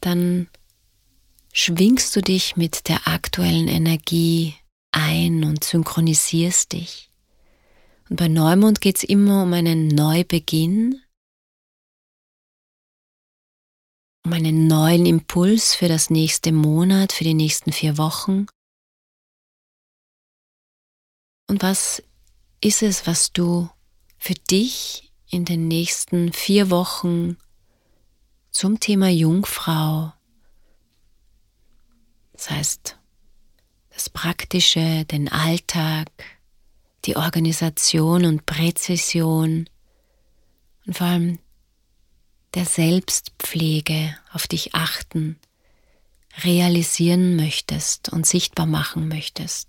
dann 0.00 0.48
schwingst 1.52 2.14
du 2.14 2.20
dich 2.20 2.56
mit 2.56 2.88
der 2.88 3.08
aktuellen 3.08 3.68
Energie 3.68 4.54
ein 4.92 5.44
und 5.44 5.64
synchronisierst 5.64 6.72
dich. 6.72 7.10
Und 8.08 8.16
bei 8.16 8.28
Neumond 8.28 8.80
geht 8.80 8.96
es 8.96 9.04
immer 9.04 9.42
um 9.42 9.52
einen 9.52 9.88
Neubeginn, 9.88 11.00
um 14.26 14.32
einen 14.32 14.66
neuen 14.66 15.06
Impuls 15.06 15.76
für 15.76 15.86
das 15.86 16.10
nächste 16.10 16.50
Monat, 16.50 17.12
für 17.12 17.22
die 17.22 17.32
nächsten 17.32 17.70
vier 17.70 17.96
Wochen. 17.96 18.46
Und 21.46 21.62
was 21.62 22.02
ist 22.60 22.82
es, 22.82 23.06
was 23.06 23.32
du 23.32 23.70
für 24.18 24.34
dich 24.34 25.12
in 25.30 25.44
den 25.44 25.68
nächsten 25.68 26.32
vier 26.32 26.70
Wochen 26.70 27.36
zum 28.50 28.80
Thema 28.80 29.10
Jungfrau, 29.10 30.12
das 32.32 32.50
heißt 32.50 32.98
das 33.90 34.10
Praktische, 34.10 35.04
den 35.04 35.28
Alltag, 35.28 36.10
die 37.04 37.14
Organisation 37.14 38.24
und 38.24 38.44
Präzision 38.44 39.70
und 40.84 40.96
vor 40.96 41.06
allem 41.06 41.38
der 42.56 42.64
Selbstpflege 42.64 44.16
auf 44.32 44.48
dich 44.48 44.74
achten, 44.74 45.38
realisieren 46.42 47.36
möchtest 47.36 48.08
und 48.08 48.26
sichtbar 48.26 48.64
machen 48.64 49.08
möchtest. 49.08 49.68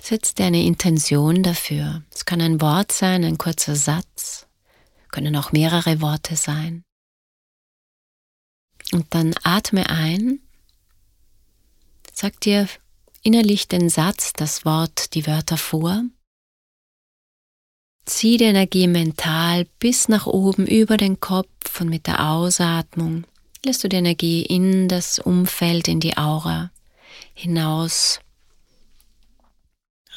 Setz 0.00 0.34
dir 0.34 0.46
eine 0.46 0.62
Intention 0.62 1.42
dafür. 1.42 2.04
Es 2.12 2.24
kann 2.24 2.40
ein 2.40 2.60
Wort 2.60 2.92
sein, 2.92 3.24
ein 3.24 3.36
kurzer 3.36 3.74
Satz, 3.74 4.46
können 5.10 5.34
auch 5.34 5.50
mehrere 5.50 6.00
Worte 6.00 6.36
sein. 6.36 6.84
Und 8.92 9.12
dann 9.14 9.34
atme 9.42 9.90
ein, 9.90 10.40
sag 12.12 12.40
dir 12.40 12.68
innerlich 13.22 13.68
den 13.68 13.88
Satz, 13.88 14.32
das 14.32 14.64
Wort, 14.64 15.14
die 15.14 15.26
Wörter 15.26 15.56
vor. 15.56 16.02
Zieh 18.06 18.38
die 18.38 18.44
Energie 18.44 18.86
mental 18.86 19.66
bis 19.78 20.08
nach 20.08 20.26
oben 20.26 20.66
über 20.66 20.96
den 20.96 21.20
Kopf 21.20 21.80
und 21.80 21.88
mit 21.88 22.06
der 22.06 22.28
Ausatmung 22.28 23.24
lässt 23.64 23.84
du 23.84 23.88
die 23.88 23.96
Energie 23.96 24.42
in 24.42 24.88
das 24.88 25.18
Umfeld, 25.18 25.86
in 25.88 26.00
die 26.00 26.16
Aura 26.16 26.70
hinaus 27.34 28.20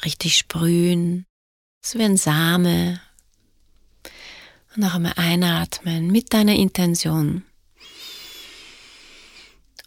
richtig 0.04 0.36
sprühen, 0.36 1.26
so 1.84 1.98
wie 1.98 2.04
ein 2.04 2.16
Same. 2.16 3.00
Und 4.74 4.82
noch 4.82 4.94
einmal 4.94 5.14
einatmen 5.16 6.10
mit 6.10 6.32
deiner 6.32 6.54
Intention 6.54 7.44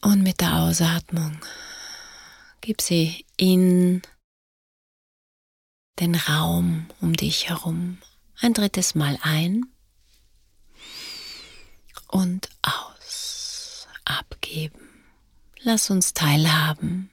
und 0.01 0.23
mit 0.23 0.39
der 0.39 0.61
Ausatmung 0.61 1.39
Gib 2.61 2.81
sie 2.81 3.25
in 3.37 4.01
den 5.99 6.15
Raum 6.15 6.87
um 7.01 7.15
dich 7.15 7.49
herum 7.49 7.97
ein 8.39 8.53
drittes 8.53 8.95
Mal 8.95 9.17
ein 9.21 9.65
und 12.07 12.49
aus. 12.61 13.87
Abgeben. 14.05 15.03
Lass 15.59 15.89
uns 15.89 16.13
teilhaben. 16.13 17.09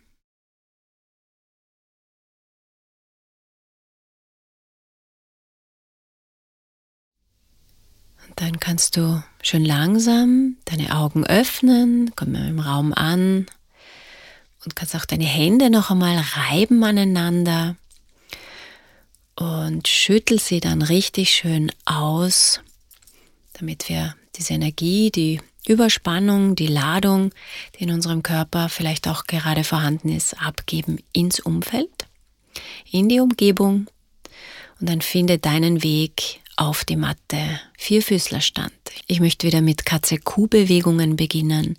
Und 8.27 8.41
dann 8.41 8.61
kannst 8.61 8.97
du 8.97 9.25
schön 9.43 9.65
langsam 9.65 10.57
deine 10.67 10.97
Augen 10.97 11.27
öffnen, 11.27 12.13
komm 12.15 12.37
im 12.37 12.61
Raum 12.61 12.93
an 12.95 13.47
und 14.65 14.77
kannst 14.77 14.97
auch 14.97 15.05
deine 15.05 15.25
Hände 15.25 15.71
noch 15.71 15.91
einmal 15.91 16.17
reiben 16.19 16.83
aneinander 16.85 17.77
und 19.37 19.89
schüttel 19.89 20.39
sie 20.39 20.61
dann 20.61 20.83
richtig 20.83 21.31
schön 21.31 21.73
aus, 21.85 22.61
damit 23.55 23.89
wir 23.89 24.15
diese 24.37 24.55
Energie, 24.55 25.11
die 25.11 25.41
Überspannung, 25.67 26.57
die 26.57 26.67
Ladung, 26.67 27.31
die 27.79 27.85
in 27.85 27.91
unserem 27.91 28.23
Körper 28.23 28.69
vielleicht 28.69 29.09
auch 29.09 29.25
gerade 29.25 29.65
vorhanden 29.65 30.11
ist, 30.11 30.41
abgeben 30.41 30.99
ins 31.13 31.41
Umfeld, 31.41 32.07
in 32.91 33.09
die 33.09 33.21
Umgebung. 33.21 33.87
Und 34.81 34.89
dann 34.89 35.01
finde 35.01 35.39
deinen 35.39 35.83
Weg 35.83 36.41
auf 36.57 36.85
die 36.85 36.97
Matte, 36.97 37.61
Vierfüßlerstand. 37.79 38.73
Ich 39.07 39.21
möchte 39.21 39.47
wieder 39.47 39.61
mit 39.61 39.85
Katze-Kuh-Bewegungen 39.85 41.17
beginnen, 41.17 41.77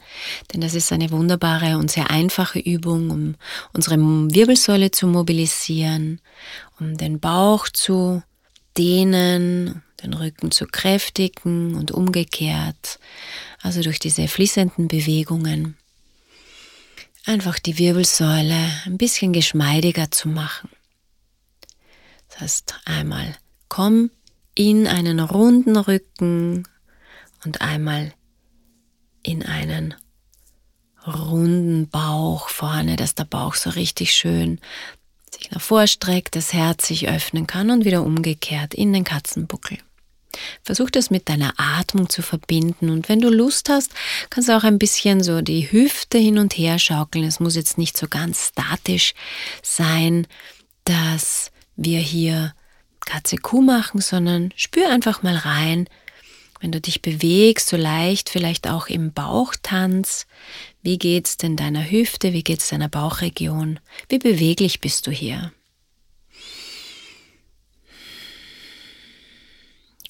denn 0.53 0.61
das 0.61 0.73
ist 0.73 0.91
eine 0.91 1.11
wunderbare 1.11 1.77
und 1.77 1.89
sehr 1.89 2.09
einfache 2.11 2.59
Übung, 2.59 3.09
um 3.09 3.35
unsere 3.73 3.97
Wirbelsäule 3.97 4.91
zu 4.91 5.07
mobilisieren, 5.07 6.19
um 6.79 6.97
den 6.97 7.19
Bauch 7.19 7.69
zu 7.69 8.21
dehnen, 8.77 9.81
den 10.03 10.13
Rücken 10.13 10.51
zu 10.51 10.65
kräftigen 10.65 11.75
und 11.75 11.91
umgekehrt. 11.91 12.99
Also 13.61 13.81
durch 13.81 13.99
diese 13.99 14.27
fließenden 14.27 14.87
Bewegungen 14.87 15.77
einfach 17.25 17.59
die 17.59 17.77
Wirbelsäule 17.77 18.69
ein 18.85 18.97
bisschen 18.97 19.33
geschmeidiger 19.33 20.11
zu 20.11 20.27
machen. 20.27 20.69
Das 22.29 22.41
heißt, 22.41 22.75
einmal 22.85 23.35
komm 23.69 24.11
in 24.55 24.87
einen 24.87 25.19
runden 25.19 25.77
Rücken 25.77 26.67
und 27.43 27.61
einmal 27.61 28.13
in 29.21 29.43
einen 29.43 29.93
runden 31.05 31.87
Bauch 31.89 32.49
vorne, 32.49 32.95
dass 32.95 33.15
der 33.15 33.25
Bauch 33.25 33.55
so 33.55 33.69
richtig 33.71 34.13
schön 34.13 34.59
sich 35.35 35.51
nach 35.51 35.61
vorstreckt, 35.61 36.35
das 36.35 36.53
Herz 36.53 36.87
sich 36.87 37.09
öffnen 37.09 37.45
kann 37.45 37.69
und 37.69 37.85
wieder 37.85 38.03
umgekehrt 38.03 38.73
in 38.73 38.93
den 38.93 39.03
Katzenbuckel. 39.03 39.77
Versuch 40.63 40.89
das 40.89 41.09
mit 41.09 41.29
deiner 41.29 41.53
Atmung 41.57 42.09
zu 42.09 42.21
verbinden 42.21 42.89
und 42.89 43.07
wenn 43.07 43.21
du 43.21 43.29
Lust 43.29 43.69
hast, 43.69 43.91
kannst 44.29 44.49
du 44.49 44.57
auch 44.57 44.63
ein 44.63 44.79
bisschen 44.79 45.23
so 45.23 45.41
die 45.41 45.71
Hüfte 45.71 46.17
hin 46.17 46.37
und 46.37 46.57
her 46.57 46.79
schaukeln. 46.79 47.25
Es 47.25 47.39
muss 47.39 47.55
jetzt 47.55 47.77
nicht 47.77 47.97
so 47.97 48.07
ganz 48.07 48.49
statisch 48.49 49.13
sein, 49.61 50.27
dass 50.83 51.51
wir 51.75 51.99
hier 51.99 52.53
Katze 53.05 53.37
Kuh 53.37 53.61
machen, 53.61 54.01
sondern 54.01 54.51
spür 54.55 54.89
einfach 54.89 55.23
mal 55.23 55.35
rein, 55.35 55.87
wenn 56.59 56.71
du 56.71 56.81
dich 56.81 57.01
bewegst, 57.01 57.67
so 57.67 57.77
leicht 57.77 58.29
vielleicht 58.29 58.67
auch 58.67 58.87
im 58.87 59.13
Bauchtanz. 59.13 60.25
Wie 60.81 60.97
geht's 60.97 61.37
denn 61.37 61.55
deiner 61.55 61.89
Hüfte? 61.89 62.33
Wie 62.33 62.43
geht's 62.43 62.69
deiner 62.69 62.89
Bauchregion? 62.89 63.79
Wie 64.09 64.19
beweglich 64.19 64.81
bist 64.81 65.05
du 65.07 65.11
hier? 65.11 65.51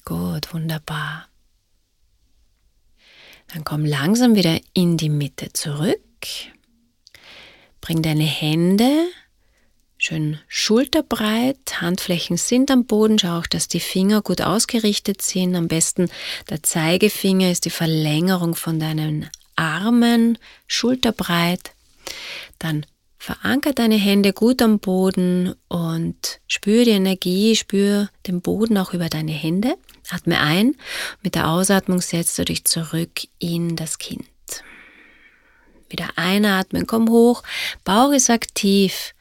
Gut, 0.04 0.54
wunderbar. 0.54 1.28
Dann 3.48 3.64
komm 3.64 3.84
langsam 3.84 4.34
wieder 4.34 4.60
in 4.72 4.96
die 4.96 5.08
Mitte 5.08 5.52
zurück. 5.52 6.00
Bring 7.80 8.02
deine 8.02 8.24
Hände 8.24 9.08
Schön 10.08 10.38
schulterbreit, 10.46 11.80
Handflächen 11.80 12.36
sind 12.36 12.70
am 12.70 12.84
Boden, 12.84 13.18
schau 13.18 13.40
auch, 13.40 13.46
dass 13.48 13.66
die 13.66 13.80
Finger 13.80 14.22
gut 14.22 14.40
ausgerichtet 14.40 15.20
sind. 15.20 15.56
Am 15.56 15.66
besten 15.66 16.08
der 16.48 16.62
Zeigefinger 16.62 17.50
ist 17.50 17.64
die 17.64 17.70
Verlängerung 17.70 18.54
von 18.54 18.78
deinen 18.78 19.28
Armen, 19.56 20.38
schulterbreit. 20.68 21.72
Dann 22.60 22.86
veranker 23.18 23.72
deine 23.72 23.96
Hände 23.96 24.32
gut 24.32 24.62
am 24.62 24.78
Boden 24.78 25.56
und 25.66 26.38
spür 26.46 26.84
die 26.84 26.92
Energie, 26.92 27.56
spür 27.56 28.08
den 28.28 28.42
Boden 28.42 28.78
auch 28.78 28.94
über 28.94 29.08
deine 29.08 29.32
Hände. 29.32 29.74
Atme 30.10 30.38
ein. 30.38 30.76
Mit 31.22 31.34
der 31.34 31.50
Ausatmung 31.50 32.00
setzt 32.00 32.38
du 32.38 32.44
dich 32.44 32.64
zurück 32.64 33.22
in 33.40 33.74
das 33.74 33.98
Kind. 33.98 34.24
Wieder 35.88 36.10
einatmen, 36.14 36.86
komm 36.86 37.10
hoch. 37.10 37.42
Bauch 37.82 38.12
ist 38.12 38.30
aktiv. 38.30 39.12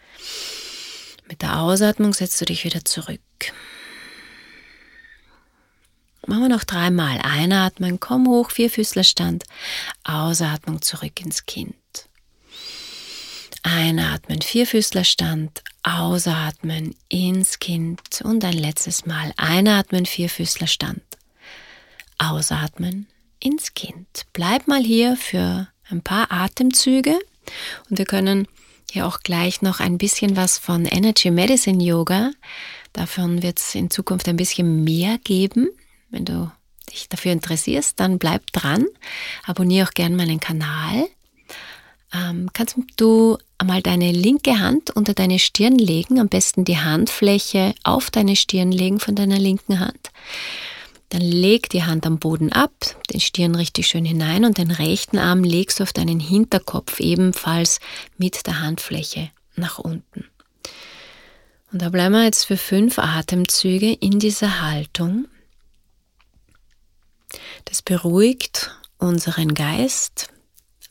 Mit 1.27 1.41
der 1.41 1.59
Ausatmung 1.59 2.13
setzt 2.13 2.39
du 2.41 2.45
dich 2.45 2.63
wieder 2.63 2.85
zurück. 2.85 3.19
Machen 6.27 6.43
wir 6.43 6.49
noch 6.49 6.63
dreimal. 6.63 7.19
Einatmen, 7.21 7.99
komm 7.99 8.27
hoch, 8.27 8.49
Vierfüßlerstand. 8.51 9.43
Ausatmung 10.03 10.81
zurück 10.81 11.21
ins 11.21 11.45
Kind. 11.45 11.75
Einatmen, 13.61 14.41
Vierfüßlerstand. 14.41 15.63
Ausatmen 15.83 16.95
ins 17.09 17.59
Kind. 17.59 18.21
Und 18.23 18.43
ein 18.43 18.57
letztes 18.57 19.05
Mal. 19.05 19.33
Einatmen, 19.37 20.05
Vierfüßlerstand. 20.05 21.03
Ausatmen 22.17 23.07
ins 23.39 23.73
Kind. 23.73 24.07
Bleib 24.33 24.67
mal 24.67 24.83
hier 24.83 25.17
für 25.17 25.67
ein 25.89 26.01
paar 26.01 26.31
Atemzüge 26.31 27.19
und 27.89 27.97
wir 27.97 28.05
können 28.05 28.47
hier 28.95 29.05
auch 29.05 29.19
gleich 29.19 29.61
noch 29.61 29.81
ein 29.81 29.97
bisschen 29.97 30.37
was 30.37 30.57
von 30.57 30.85
Energy 30.85 31.29
Medicine 31.29 31.83
Yoga. 31.83 32.31
Davon 32.93 33.43
wird 33.43 33.59
es 33.59 33.75
in 33.75 33.89
Zukunft 33.89 34.27
ein 34.29 34.37
bisschen 34.37 34.85
mehr 34.85 35.17
geben. 35.21 35.69
Wenn 36.09 36.23
du 36.23 36.49
dich 36.89 37.09
dafür 37.09 37.33
interessierst, 37.33 37.99
dann 37.99 38.19
bleib 38.19 38.53
dran. 38.53 38.85
Abonniere 39.45 39.87
auch 39.87 39.93
gerne 39.93 40.15
meinen 40.15 40.39
Kanal. 40.39 41.07
Ähm, 42.13 42.49
kannst 42.53 42.77
du 42.95 43.37
einmal 43.57 43.81
deine 43.81 44.13
linke 44.13 44.59
Hand 44.59 44.91
unter 44.91 45.13
deine 45.13 45.39
Stirn 45.39 45.77
legen, 45.77 46.17
am 46.17 46.29
besten 46.29 46.63
die 46.63 46.77
Handfläche 46.77 47.75
auf 47.83 48.09
deine 48.11 48.37
Stirn 48.37 48.71
legen 48.71 49.01
von 49.01 49.15
deiner 49.15 49.37
linken 49.37 49.81
Hand. 49.81 50.11
Dann 51.09 51.21
leg 51.21 51.69
die 51.69 51.83
Hand 51.83 52.05
am 52.05 52.17
Boden 52.17 52.51
ab, 52.51 52.73
den 53.13 53.19
Stirn 53.19 53.55
richtig 53.55 53.87
schön 53.87 54.05
hinein 54.05 54.43
und 54.43 54.57
den 54.57 54.71
rechten 54.71 55.17
Arm 55.17 55.43
legst 55.43 55.79
du 55.79 55.83
auf 55.83 55.93
deinen 55.93 56.19
Hinterkopf 56.19 56.99
ebenfalls 56.99 57.79
mit 58.17 58.47
der 58.47 58.61
Handfläche 58.61 59.29
nach 59.55 59.77
unten. 59.77 60.25
Und 61.71 61.81
da 61.81 61.89
bleiben 61.89 62.13
wir 62.13 62.23
jetzt 62.23 62.45
für 62.45 62.57
fünf 62.57 62.99
Atemzüge 62.99 63.91
in 63.91 64.19
dieser 64.19 64.61
Haltung. 64.61 65.27
Das 67.65 67.81
beruhigt 67.81 68.71
unseren 68.97 69.53
Geist. 69.53 70.29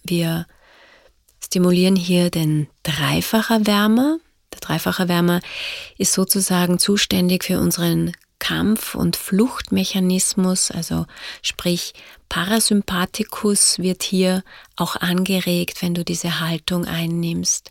Wir 0.02 0.46
stimulieren 1.42 1.96
hier 1.96 2.30
den 2.30 2.68
dreifacher 2.82 3.66
Wärmer. 3.66 4.18
Der 4.52 4.60
dreifache 4.60 5.08
Wärmer 5.08 5.40
ist 5.98 6.12
sozusagen 6.12 6.78
zuständig 6.78 7.44
für 7.44 7.58
unseren 7.58 8.12
Kampf- 8.38 8.94
und 8.94 9.16
Fluchtmechanismus, 9.16 10.70
also 10.70 11.06
sprich 11.42 11.94
Parasympathikus 12.28 13.78
wird 13.78 14.02
hier 14.02 14.42
auch 14.76 14.96
angeregt, 14.96 15.82
wenn 15.82 15.94
du 15.94 16.04
diese 16.04 16.40
Haltung 16.40 16.84
einnimmst. 16.84 17.70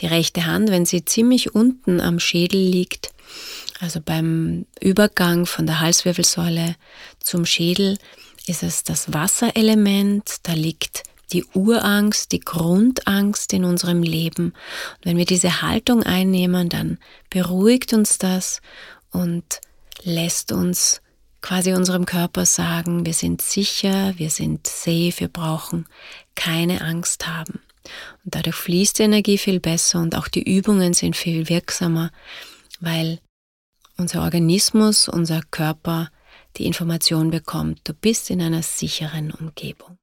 Die 0.00 0.06
rechte 0.06 0.46
Hand, 0.46 0.70
wenn 0.70 0.84
sie 0.84 1.04
ziemlich 1.04 1.54
unten 1.54 2.00
am 2.00 2.18
Schädel 2.18 2.60
liegt, 2.60 3.12
also 3.78 4.00
beim 4.00 4.66
Übergang 4.80 5.46
von 5.46 5.66
der 5.66 5.80
Halswirbelsäule 5.80 6.76
zum 7.20 7.46
Schädel, 7.46 7.96
ist 8.46 8.62
es 8.62 8.84
das 8.84 9.12
Wasserelement, 9.12 10.38
da 10.42 10.52
liegt 10.52 11.04
die 11.32 11.44
Urangst, 11.54 12.32
die 12.32 12.40
Grundangst 12.40 13.52
in 13.52 13.64
unserem 13.64 14.02
Leben. 14.02 14.46
Und 14.46 15.04
wenn 15.04 15.16
wir 15.16 15.24
diese 15.24 15.62
Haltung 15.62 16.02
einnehmen, 16.02 16.68
dann 16.68 16.98
beruhigt 17.30 17.92
uns 17.92 18.18
das 18.18 18.60
und 19.12 19.60
lässt 20.04 20.52
uns 20.52 21.00
quasi 21.40 21.72
unserem 21.72 22.06
Körper 22.06 22.46
sagen, 22.46 23.06
wir 23.06 23.14
sind 23.14 23.40
sicher, 23.42 24.14
wir 24.18 24.30
sind 24.30 24.66
safe, 24.66 25.14
wir 25.18 25.28
brauchen 25.28 25.86
keine 26.34 26.82
Angst 26.82 27.26
haben. 27.26 27.60
Und 28.24 28.34
dadurch 28.34 28.56
fließt 28.56 28.98
die 28.98 29.04
Energie 29.04 29.38
viel 29.38 29.60
besser 29.60 30.00
und 30.00 30.14
auch 30.16 30.28
die 30.28 30.42
Übungen 30.42 30.92
sind 30.92 31.16
viel 31.16 31.48
wirksamer, 31.48 32.10
weil 32.80 33.20
unser 33.96 34.22
Organismus, 34.22 35.08
unser 35.08 35.42
Körper 35.50 36.10
die 36.56 36.66
Information 36.66 37.30
bekommt, 37.30 37.80
du 37.84 37.94
bist 37.94 38.30
in 38.30 38.42
einer 38.42 38.62
sicheren 38.62 39.30
Umgebung. 39.30 39.96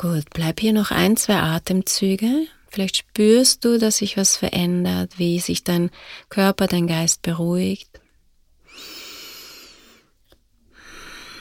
Gut, 0.00 0.30
bleib 0.32 0.60
hier 0.60 0.72
noch 0.72 0.92
ein, 0.92 1.18
zwei 1.18 1.36
Atemzüge. 1.36 2.46
Vielleicht 2.70 2.96
spürst 2.96 3.66
du, 3.66 3.78
dass 3.78 3.98
sich 3.98 4.16
was 4.16 4.34
verändert, 4.34 5.18
wie 5.18 5.38
sich 5.40 5.62
dein 5.62 5.90
Körper, 6.30 6.66
dein 6.66 6.86
Geist 6.86 7.20
beruhigt. 7.20 8.00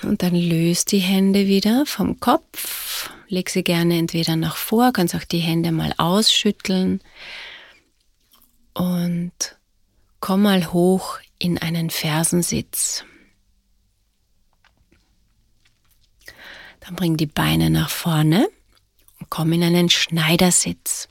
Und 0.04 0.24
dann 0.24 0.36
löst 0.36 0.92
die 0.92 1.00
Hände 1.00 1.48
wieder 1.48 1.86
vom 1.86 2.20
Kopf, 2.20 3.10
leg 3.30 3.50
sie 3.50 3.64
gerne 3.64 3.98
entweder 3.98 4.36
nach 4.36 4.58
vor, 4.58 4.92
kannst 4.92 5.16
auch 5.16 5.24
die 5.24 5.40
Hände 5.40 5.72
mal 5.72 5.94
ausschütteln 5.98 7.00
und 8.74 9.32
komm 10.20 10.42
mal 10.42 10.74
hoch 10.74 11.18
in 11.38 11.60
einen 11.60 11.90
Fersensitz. 11.90 13.06
Dann 16.90 16.96
bring 16.96 17.18
die 17.18 17.28
Beine 17.28 17.70
nach 17.70 17.92
vorne 17.92 18.50
und 19.20 19.30
komm 19.30 19.54
in 19.54 19.62
einen 19.62 19.92
Schneidersitz. 19.92 21.08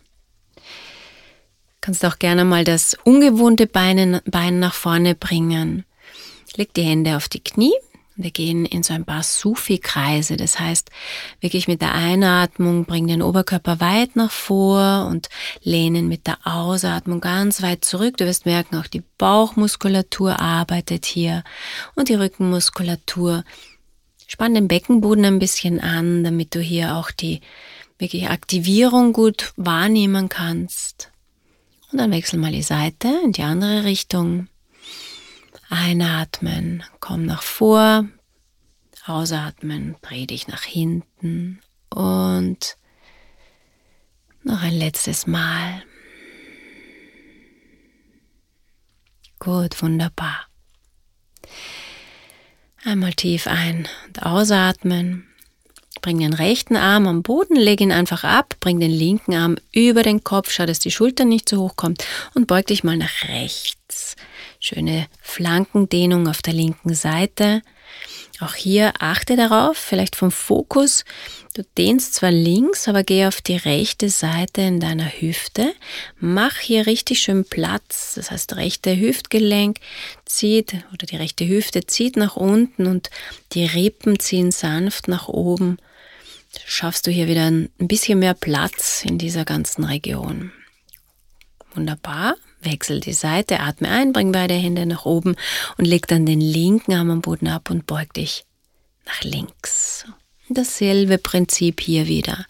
Kannst 1.81 2.05
auch 2.05 2.19
gerne 2.19 2.45
mal 2.45 2.65
das 2.65 2.97
ungewohnte 3.05 3.69
Bein, 3.69 4.21
Bein 4.27 4.59
nach 4.59 4.75
vorne 4.75 5.15
bringen. 5.15 5.85
Leg 6.57 6.75
die 6.75 6.83
Hände 6.83 7.17
auf 7.17 7.29
die 7.29 7.45
Knie 7.45 7.73
wir 8.19 8.33
gehen 8.33 8.67
in 8.67 8.83
so 8.83 8.93
ein 8.95 9.05
paar 9.05 9.23
Sufi-Kreise. 9.23 10.37
Das 10.37 10.59
heißt, 10.59 10.91
wirklich 11.41 11.69
mit 11.69 11.81
der 11.81 11.95
Einatmung 11.95 12.85
bring 12.85 13.07
den 13.07 13.23
Oberkörper 13.23 13.81
weit 13.81 14.17
nach 14.17 14.33
vor 14.33 15.07
und 15.09 15.29
lehnen 15.63 16.09
mit 16.09 16.27
der 16.27 16.39
Ausatmung 16.45 17.21
ganz 17.21 17.63
weit 17.63 17.85
zurück. 17.85 18.17
Du 18.17 18.27
wirst 18.27 18.45
merken, 18.45 18.77
auch 18.77 18.89
die 18.89 19.05
Bauchmuskulatur 19.19 20.41
arbeitet 20.41 21.07
hier 21.07 21.45
und 21.95 22.09
die 22.09 22.17
Rückenmuskulatur. 22.17 23.45
Spann 24.29 24.55
den 24.55 24.69
Beckenboden 24.69 25.25
ein 25.25 25.39
bisschen 25.39 25.81
an, 25.81 26.23
damit 26.23 26.55
du 26.55 26.61
hier 26.61 26.95
auch 26.97 27.11
die 27.11 27.41
wirklich 27.99 28.29
Aktivierung 28.29 29.13
gut 29.13 29.53
wahrnehmen 29.57 30.29
kannst. 30.29 31.11
Und 31.91 31.99
dann 31.99 32.13
wechsel 32.13 32.39
mal 32.39 32.53
die 32.53 32.63
Seite 32.63 33.09
in 33.25 33.33
die 33.33 33.43
andere 33.43 33.85
Richtung. 33.85 34.49
Einatmen, 35.71 36.85
komm 37.01 37.25
nach 37.25 37.43
vor, 37.43 38.07
ausatmen, 39.07 39.97
dreh 40.03 40.27
dich 40.27 40.47
nach 40.47 40.63
hinten 40.63 41.61
und 41.89 42.77
noch 44.45 44.63
ein 44.63 44.75
letztes 44.75 45.27
Mal. 45.27 45.83
Gut, 49.39 49.81
wunderbar. 49.83 50.47
Einmal 52.85 53.13
tief 53.13 53.47
ein- 53.47 53.89
und 54.07 54.23
ausatmen. 54.23 55.27
Bring 56.01 56.19
den 56.19 56.33
rechten 56.33 56.77
Arm 56.77 57.09
am 57.09 57.23
Boden, 57.23 57.57
leg 57.57 57.81
ihn 57.81 57.91
einfach 57.91 58.23
ab, 58.23 58.55
bring 58.61 58.79
den 58.79 58.93
linken 58.93 59.35
Arm 59.35 59.57
über 59.73 60.05
den 60.05 60.23
Kopf, 60.23 60.53
schau, 60.53 60.65
dass 60.65 60.79
die 60.79 60.93
Schulter 60.93 61.25
nicht 61.25 61.49
zu 61.49 61.61
hoch 61.61 61.75
kommt 61.75 62.07
und 62.35 62.47
beug 62.47 62.67
dich 62.67 62.85
mal 62.85 62.97
nach 62.97 63.25
rechts. 63.29 64.15
Schöne 64.61 65.09
Flankendehnung 65.21 66.29
auf 66.29 66.41
der 66.41 66.55
linken 66.55 66.95
Seite. 66.95 67.63
Auch 68.41 68.55
hier 68.55 68.93
achte 69.01 69.37
darauf, 69.37 69.77
vielleicht 69.77 70.15
vom 70.15 70.31
Fokus. 70.31 71.05
Du 71.59 71.65
dehnst 71.77 72.15
zwar 72.15 72.31
links, 72.31 72.87
aber 72.87 73.03
geh 73.03 73.27
auf 73.27 73.41
die 73.41 73.57
rechte 73.57 74.11
Seite 74.11 74.61
in 74.61 74.79
deiner 74.79 75.09
Hüfte. 75.09 75.75
Mach 76.21 76.57
hier 76.57 76.87
richtig 76.87 77.19
schön 77.19 77.45
Platz. 77.45 78.13
Das 78.15 78.31
heißt, 78.31 78.55
rechte 78.55 78.97
Hüftgelenk 78.97 79.81
zieht 80.25 80.77
oder 80.95 81.05
die 81.05 81.17
rechte 81.17 81.49
Hüfte 81.49 81.85
zieht 81.85 82.17
nach 82.17 82.37
unten 82.37 82.87
und 82.87 83.11
die 83.55 83.65
Rippen 83.65 84.21
ziehen 84.21 84.53
sanft 84.53 85.09
nach 85.09 85.27
oben. 85.27 85.79
Schaffst 86.65 87.09
du 87.09 87.11
hier 87.11 87.27
wieder 87.27 87.47
ein 87.47 87.71
bisschen 87.77 88.21
mehr 88.21 88.35
Platz 88.35 89.03
in 89.05 89.19
dieser 89.19 89.45
ganzen 89.45 89.83
Region. 89.83 90.53
Wunderbar. 91.75 92.37
Wechsel 92.61 93.01
die 93.01 93.13
Seite, 93.13 93.59
atme 93.59 93.89
ein, 93.89 94.13
bring 94.13 94.31
beide 94.31 94.55
Hände 94.55 94.87
nach 94.87 95.07
oben 95.07 95.35
und 95.77 95.87
leg 95.87 96.07
dann 96.07 96.25
den 96.25 96.41
linken 96.41 96.93
Arm 96.93 97.11
am 97.11 97.21
Boden 97.21 97.49
ab 97.49 97.69
und 97.69 97.85
beug 97.85 98.15
dich 98.15 98.45
nach 99.07 99.23
links. 99.25 100.05
Dasselbe 100.49 101.19
Prinzip 101.19 101.81
hier 101.81 102.07
wieder. 102.07 102.47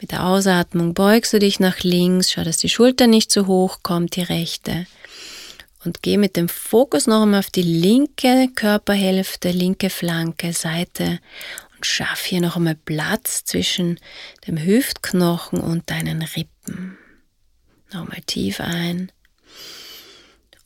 Mit 0.00 0.12
der 0.12 0.24
Ausatmung 0.24 0.94
beugst 0.94 1.32
du 1.32 1.38
dich 1.38 1.58
nach 1.58 1.80
links, 1.80 2.30
schau, 2.30 2.44
dass 2.44 2.58
die 2.58 2.68
Schulter 2.68 3.06
nicht 3.06 3.30
zu 3.30 3.46
hoch 3.46 3.78
kommt, 3.82 4.16
die 4.16 4.22
rechte. 4.22 4.86
Und 5.84 6.02
geh 6.02 6.18
mit 6.18 6.36
dem 6.36 6.48
Fokus 6.48 7.06
noch 7.06 7.22
einmal 7.22 7.40
auf 7.40 7.50
die 7.50 7.62
linke 7.62 8.48
Körperhälfte, 8.54 9.50
linke 9.50 9.88
Flanke, 9.88 10.52
Seite 10.52 11.20
und 11.74 11.86
schaff 11.86 12.24
hier 12.24 12.40
noch 12.40 12.56
einmal 12.56 12.74
Platz 12.74 13.44
zwischen 13.44 13.98
dem 14.46 14.58
Hüftknochen 14.58 15.60
und 15.60 15.90
deinen 15.90 16.22
Rippen. 16.22 16.98
Nochmal 17.92 18.20
tief 18.26 18.60
ein 18.60 19.10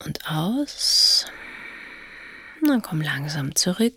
und 0.04 0.26
aus. 0.28 1.26
dann 2.62 2.82
komm 2.82 3.00
langsam 3.00 3.54
zurück. 3.54 3.94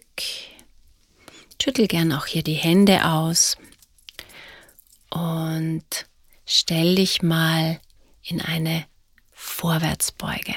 Schüttel 1.63 1.87
gern 1.87 2.11
auch 2.11 2.25
hier 2.25 2.43
die 2.43 2.55
Hände 2.55 3.05
aus 3.05 3.55
und 5.09 5.85
stell 6.45 6.95
dich 6.95 7.21
mal 7.21 7.79
in 8.21 8.41
eine 8.41 8.83
Vorwärtsbeuge. 9.31 10.55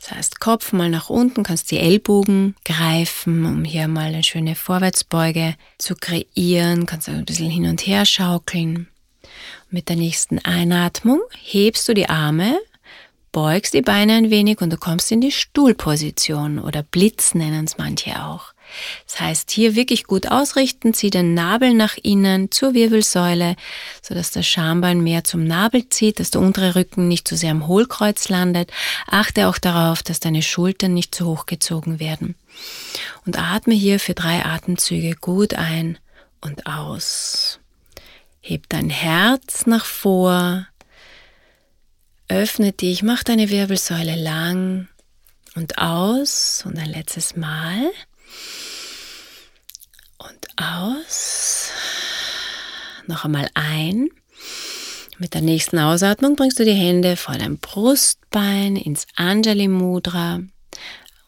Das 0.00 0.12
heißt, 0.12 0.40
Kopf 0.40 0.72
mal 0.72 0.88
nach 0.88 1.10
unten, 1.10 1.42
kannst 1.42 1.70
die 1.70 1.78
Ellbogen 1.78 2.56
greifen, 2.64 3.44
um 3.44 3.62
hier 3.62 3.88
mal 3.88 4.06
eine 4.06 4.22
schöne 4.22 4.54
Vorwärtsbeuge 4.54 5.56
zu 5.76 5.94
kreieren, 5.94 6.86
kannst 6.86 7.10
ein 7.10 7.26
bisschen 7.26 7.50
hin 7.50 7.66
und 7.66 7.86
her 7.86 8.06
schaukeln. 8.06 8.88
Mit 9.68 9.90
der 9.90 9.96
nächsten 9.96 10.38
Einatmung 10.38 11.20
hebst 11.42 11.86
du 11.90 11.92
die 11.92 12.08
Arme, 12.08 12.58
beugst 13.34 13.74
die 13.74 13.82
Beine 13.82 14.14
ein 14.14 14.30
wenig 14.30 14.60
und 14.60 14.72
du 14.72 14.76
kommst 14.76 15.10
in 15.10 15.20
die 15.20 15.32
Stuhlposition 15.32 16.60
oder 16.60 16.84
Blitz 16.84 17.34
nennen 17.34 17.64
es 17.64 17.78
manche 17.78 18.24
auch. 18.24 18.54
Das 19.06 19.20
heißt, 19.20 19.50
hier 19.50 19.74
wirklich 19.74 20.04
gut 20.04 20.28
ausrichten, 20.28 20.94
zieh 20.94 21.10
den 21.10 21.34
Nabel 21.34 21.74
nach 21.74 21.96
innen 22.00 22.52
zur 22.52 22.74
Wirbelsäule, 22.74 23.56
sodass 24.02 24.30
das 24.30 24.46
Schambein 24.46 25.00
mehr 25.00 25.24
zum 25.24 25.44
Nabel 25.44 25.88
zieht, 25.88 26.20
dass 26.20 26.30
der 26.30 26.42
untere 26.42 26.76
Rücken 26.76 27.08
nicht 27.08 27.26
zu 27.26 27.36
sehr 27.36 27.50
am 27.50 27.66
Hohlkreuz 27.66 28.28
landet. 28.28 28.72
Achte 29.08 29.48
auch 29.48 29.58
darauf, 29.58 30.04
dass 30.04 30.20
deine 30.20 30.40
Schultern 30.42 30.94
nicht 30.94 31.12
zu 31.12 31.26
hoch 31.26 31.46
gezogen 31.46 31.98
werden. 31.98 32.36
Und 33.26 33.36
atme 33.36 33.74
hier 33.74 33.98
für 33.98 34.14
drei 34.14 34.44
Atemzüge 34.44 35.16
gut 35.16 35.54
ein 35.54 35.98
und 36.40 36.66
aus. 36.66 37.58
Heb 38.40 38.68
dein 38.68 38.90
Herz 38.90 39.66
nach 39.66 39.84
vor. 39.84 40.68
Öffne 42.28 42.72
dich, 42.72 43.02
mach 43.02 43.22
deine 43.22 43.50
Wirbelsäule 43.50 44.16
lang 44.16 44.88
und 45.54 45.78
aus 45.78 46.62
und 46.64 46.78
ein 46.78 46.90
letztes 46.90 47.36
Mal. 47.36 47.90
Und 50.18 50.48
aus. 50.56 51.70
Noch 53.06 53.24
einmal 53.24 53.48
ein. 53.54 54.08
Mit 55.18 55.34
der 55.34 55.42
nächsten 55.42 55.78
Ausatmung 55.78 56.34
bringst 56.34 56.58
du 56.58 56.64
die 56.64 56.72
Hände 56.72 57.16
vor 57.16 57.36
dein 57.36 57.58
Brustbein 57.58 58.76
ins 58.76 59.06
Anjali 59.16 59.68
Mudra. 59.68 60.40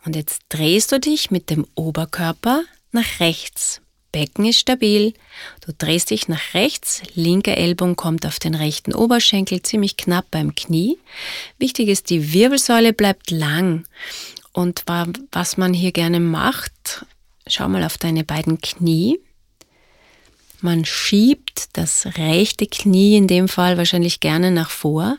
Und 0.05 0.17
jetzt 0.17 0.43
drehst 0.49 0.93
du 0.93 0.99
dich 0.99 1.31
mit 1.31 1.51
dem 1.51 1.67
Oberkörper 1.75 2.65
nach 2.91 3.21
rechts. 3.21 3.81
Becken 4.16 4.46
ist 4.46 4.61
stabil. 4.61 5.12
Du 5.61 5.74
drehst 5.76 6.09
dich 6.09 6.26
nach 6.26 6.55
rechts, 6.55 7.02
linker 7.14 7.59
Ellbogen 7.59 7.96
kommt 7.96 8.24
auf 8.24 8.38
den 8.38 8.55
rechten 8.55 8.94
Oberschenkel 8.94 9.61
ziemlich 9.61 9.98
knapp 9.98 10.31
beim 10.31 10.55
Knie. 10.55 10.96
Wichtig 11.59 11.88
ist, 11.88 12.09
die 12.09 12.33
Wirbelsäule 12.33 12.94
bleibt 12.94 13.31
lang. 13.31 13.85
Und 14.55 14.85
was 15.33 15.59
man 15.59 15.74
hier 15.74 15.92
gerne 15.92 16.20
macht, 16.20 17.05
schau 17.46 17.68
mal 17.68 17.85
auf 17.85 17.98
deine 17.98 18.24
beiden 18.24 18.59
Knie. 18.59 19.18
Man 20.61 20.85
schiebt 20.85 21.69
das 21.75 22.07
rechte 22.16 22.66
Knie 22.66 23.16
in 23.16 23.27
dem 23.27 23.49
Fall 23.49 23.77
wahrscheinlich 23.77 24.21
gerne 24.21 24.51
nach 24.51 24.71
vor. 24.71 25.19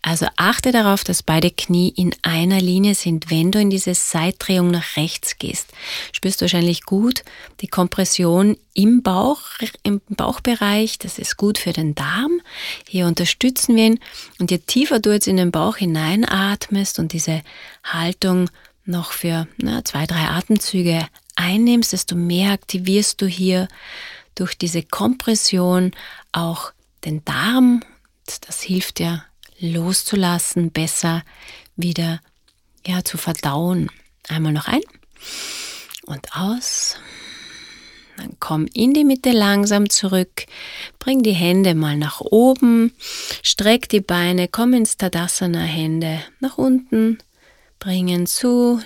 Also 0.00 0.26
achte 0.36 0.72
darauf, 0.72 1.04
dass 1.04 1.22
beide 1.22 1.50
Knie 1.50 1.92
in 1.94 2.14
einer 2.22 2.60
Linie 2.60 2.94
sind, 2.94 3.30
wenn 3.30 3.52
du 3.52 3.60
in 3.60 3.70
diese 3.70 3.94
Seitdrehung 3.94 4.70
nach 4.70 4.96
rechts 4.96 5.38
gehst. 5.38 5.68
Spürst 6.12 6.40
du 6.40 6.44
wahrscheinlich 6.44 6.84
gut 6.84 7.22
die 7.60 7.68
Kompression 7.68 8.56
im 8.72 9.02
Bauch, 9.02 9.40
im 9.82 10.00
Bauchbereich. 10.08 10.98
Das 10.98 11.18
ist 11.18 11.36
gut 11.36 11.58
für 11.58 11.72
den 11.72 11.94
Darm. 11.94 12.40
Hier 12.88 13.06
unterstützen 13.06 13.76
wir 13.76 13.86
ihn. 13.86 14.00
Und 14.38 14.50
je 14.50 14.58
tiefer 14.58 15.00
du 15.00 15.10
jetzt 15.10 15.28
in 15.28 15.36
den 15.36 15.50
Bauch 15.50 15.76
hineinatmest 15.76 16.98
und 16.98 17.12
diese 17.12 17.42
Haltung 17.84 18.48
noch 18.84 19.12
für 19.12 19.46
na, 19.58 19.84
zwei, 19.84 20.06
drei 20.06 20.28
Atemzüge 20.28 21.06
einnimmst, 21.36 21.92
desto 21.92 22.16
mehr 22.16 22.52
aktivierst 22.52 23.20
du 23.20 23.26
hier 23.26 23.68
durch 24.38 24.56
diese 24.56 24.82
Kompression 24.82 25.92
auch 26.32 26.72
den 27.04 27.24
Darm. 27.24 27.82
Das 28.46 28.62
hilft 28.62 29.00
ja 29.00 29.24
loszulassen, 29.58 30.70
besser 30.70 31.22
wieder 31.76 32.20
ja, 32.86 33.04
zu 33.04 33.18
verdauen. 33.18 33.90
Einmal 34.28 34.52
noch 34.52 34.68
ein 34.68 34.82
und 36.06 36.36
aus. 36.36 36.96
Dann 38.16 38.36
komm 38.40 38.66
in 38.74 38.94
die 38.94 39.04
Mitte 39.04 39.30
langsam 39.30 39.88
zurück. 39.90 40.46
Bring 40.98 41.22
die 41.22 41.32
Hände 41.32 41.74
mal 41.74 41.96
nach 41.96 42.20
oben. 42.20 42.92
Streck 43.42 43.88
die 43.88 44.00
Beine. 44.00 44.48
Komm 44.48 44.74
ins 44.74 44.96
Tadasana 44.96 45.60
Hände 45.60 46.20
nach 46.40 46.58
unten. 46.58 47.18
Bringen 47.78 48.26
zu 48.26 48.82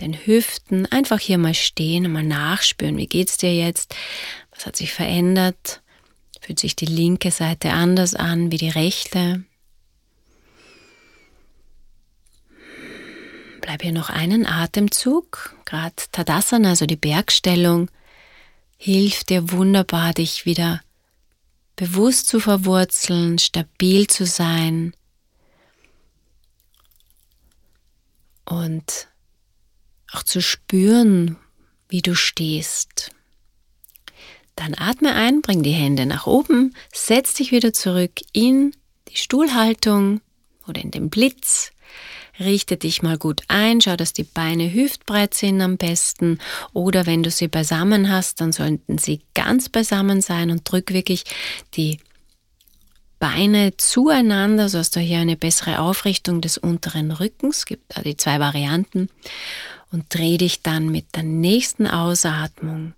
den 0.00 0.14
Hüften. 0.14 0.86
Einfach 0.86 1.18
hier 1.18 1.38
mal 1.38 1.54
stehen 1.54 2.10
mal 2.12 2.22
nachspüren. 2.22 2.96
Wie 2.96 3.08
geht's 3.08 3.36
dir 3.36 3.54
jetzt? 3.54 3.94
Was 4.60 4.66
hat 4.66 4.76
sich 4.76 4.92
verändert? 4.92 5.80
Fühlt 6.42 6.60
sich 6.60 6.76
die 6.76 6.84
linke 6.84 7.30
Seite 7.30 7.72
anders 7.72 8.14
an 8.14 8.52
wie 8.52 8.58
die 8.58 8.68
rechte? 8.68 9.42
Bleib 13.62 13.80
hier 13.80 13.92
noch 13.92 14.10
einen 14.10 14.44
Atemzug. 14.44 15.56
Gerade 15.64 15.94
Tadasana, 16.12 16.68
also 16.68 16.84
die 16.84 16.96
Bergstellung, 16.96 17.90
hilft 18.76 19.30
dir 19.30 19.50
wunderbar, 19.50 20.12
dich 20.12 20.44
wieder 20.44 20.82
bewusst 21.76 22.28
zu 22.28 22.38
verwurzeln, 22.38 23.38
stabil 23.38 24.08
zu 24.08 24.26
sein 24.26 24.92
und 28.44 29.08
auch 30.12 30.22
zu 30.22 30.42
spüren, 30.42 31.38
wie 31.88 32.02
du 32.02 32.14
stehst. 32.14 33.12
Dann 34.60 34.74
atme 34.76 35.14
ein, 35.14 35.40
bring 35.40 35.62
die 35.62 35.72
Hände 35.72 36.04
nach 36.04 36.26
oben, 36.26 36.74
setz 36.92 37.32
dich 37.32 37.50
wieder 37.50 37.72
zurück 37.72 38.20
in 38.34 38.72
die 39.08 39.16
Stuhlhaltung 39.16 40.20
oder 40.68 40.82
in 40.82 40.90
den 40.90 41.08
Blitz. 41.08 41.72
Richte 42.38 42.76
dich 42.76 43.00
mal 43.00 43.16
gut 43.16 43.40
ein, 43.48 43.80
schau, 43.80 43.96
dass 43.96 44.12
die 44.12 44.24
Beine 44.24 44.70
hüftbreit 44.70 45.32
sind 45.32 45.62
am 45.62 45.78
besten. 45.78 46.40
Oder 46.74 47.06
wenn 47.06 47.22
du 47.22 47.30
sie 47.30 47.48
beisammen 47.48 48.10
hast, 48.10 48.42
dann 48.42 48.52
sollten 48.52 48.98
sie 48.98 49.22
ganz 49.32 49.70
beisammen 49.70 50.20
sein 50.20 50.50
und 50.50 50.70
drück 50.70 50.92
wirklich 50.92 51.24
die 51.72 51.98
Beine 53.18 53.78
zueinander, 53.78 54.68
so 54.68 54.76
hast 54.76 54.94
du 54.94 55.00
hier 55.00 55.20
eine 55.20 55.36
bessere 55.36 55.78
Aufrichtung 55.78 56.42
des 56.42 56.58
unteren 56.58 57.12
Rückens. 57.12 57.64
Gibt 57.64 57.96
da 57.96 58.02
die 58.02 58.18
zwei 58.18 58.38
Varianten. 58.40 59.08
Und 59.90 60.14
dreh 60.14 60.36
dich 60.36 60.60
dann 60.62 60.90
mit 60.90 61.16
der 61.16 61.22
nächsten 61.22 61.86
Ausatmung 61.86 62.92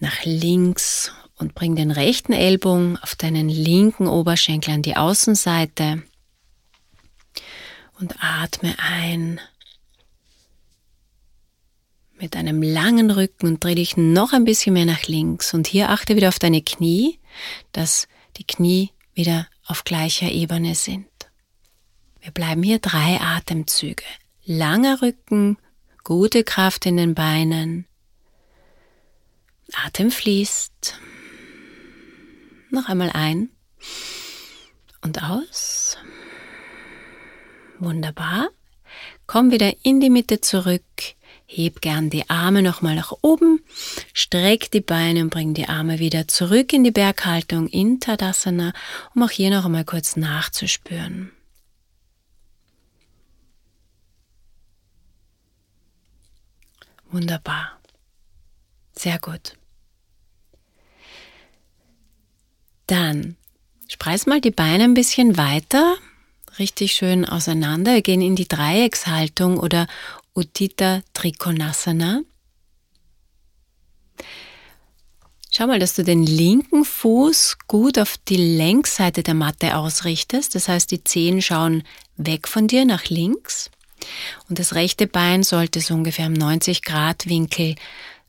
nach 0.00 0.24
links 0.24 1.12
und 1.36 1.54
bring 1.54 1.76
den 1.76 1.90
rechten 1.90 2.32
Ellbogen 2.32 2.98
auf 2.98 3.14
deinen 3.14 3.48
linken 3.48 4.06
Oberschenkel 4.06 4.74
an 4.74 4.82
die 4.82 4.96
Außenseite 4.96 6.02
und 7.98 8.16
atme 8.22 8.74
ein 8.78 9.40
mit 12.18 12.36
einem 12.36 12.62
langen 12.62 13.10
Rücken 13.10 13.46
und 13.46 13.64
dreh 13.64 13.74
dich 13.74 13.96
noch 13.96 14.32
ein 14.32 14.44
bisschen 14.44 14.74
mehr 14.74 14.84
nach 14.84 15.04
links. 15.04 15.54
Und 15.54 15.66
hier 15.66 15.88
achte 15.88 16.16
wieder 16.16 16.28
auf 16.28 16.38
deine 16.38 16.60
Knie, 16.60 17.18
dass 17.72 18.08
die 18.36 18.44
Knie 18.44 18.90
wieder 19.14 19.48
auf 19.64 19.84
gleicher 19.84 20.30
Ebene 20.30 20.74
sind. 20.74 21.06
Wir 22.20 22.30
bleiben 22.30 22.62
hier 22.62 22.78
drei 22.78 23.18
Atemzüge. 23.20 24.04
Langer 24.44 25.00
Rücken, 25.00 25.56
gute 26.04 26.44
Kraft 26.44 26.84
in 26.84 26.98
den 26.98 27.14
Beinen. 27.14 27.86
Atem 29.74 30.10
fließt. 30.10 30.98
Noch 32.70 32.88
einmal 32.88 33.10
ein 33.10 33.50
und 35.02 35.22
aus. 35.22 35.96
Wunderbar. 37.78 38.50
Komm 39.26 39.50
wieder 39.50 39.72
in 39.82 40.00
die 40.00 40.10
Mitte 40.10 40.40
zurück. 40.40 40.82
Heb 41.46 41.80
gern 41.80 42.10
die 42.10 42.28
Arme 42.30 42.62
nochmal 42.62 42.94
nach 42.94 43.12
oben. 43.22 43.64
Streck 44.12 44.70
die 44.70 44.80
Beine 44.80 45.22
und 45.22 45.30
bring 45.30 45.54
die 45.54 45.68
Arme 45.68 45.98
wieder 45.98 46.28
zurück 46.28 46.72
in 46.72 46.84
die 46.84 46.90
Berghaltung 46.90 47.66
in 47.68 47.98
Tadasana, 47.98 48.72
um 49.14 49.22
auch 49.22 49.30
hier 49.30 49.50
noch 49.50 49.64
einmal 49.64 49.84
kurz 49.84 50.16
nachzuspüren. 50.16 51.32
Wunderbar. 57.10 57.80
Sehr 58.92 59.18
gut. 59.18 59.54
Dann 62.90 63.36
spreiß 63.86 64.26
mal 64.26 64.40
die 64.40 64.50
Beine 64.50 64.82
ein 64.82 64.94
bisschen 64.94 65.36
weiter, 65.36 65.96
richtig 66.58 66.90
schön 66.90 67.24
auseinander. 67.24 67.94
Wir 67.94 68.02
gehen 68.02 68.20
in 68.20 68.34
die 68.34 68.48
Dreieckshaltung 68.48 69.60
oder 69.60 69.86
Uttita 70.34 71.02
Trikonasana. 71.14 72.22
Schau 75.52 75.68
mal, 75.68 75.78
dass 75.78 75.94
du 75.94 76.02
den 76.02 76.26
linken 76.26 76.84
Fuß 76.84 77.58
gut 77.68 77.96
auf 77.96 78.16
die 78.28 78.56
Längsseite 78.56 79.22
der 79.22 79.34
Matte 79.34 79.76
ausrichtest. 79.76 80.56
Das 80.56 80.66
heißt, 80.66 80.90
die 80.90 81.04
Zehen 81.04 81.42
schauen 81.42 81.84
weg 82.16 82.48
von 82.48 82.66
dir 82.66 82.84
nach 82.84 83.04
links. 83.04 83.70
Und 84.48 84.58
das 84.58 84.74
rechte 84.74 85.06
Bein 85.06 85.44
sollte 85.44 85.80
so 85.80 85.94
ungefähr 85.94 86.26
im 86.26 86.32
90 86.32 86.82
Grad 86.82 87.28
Winkel 87.28 87.76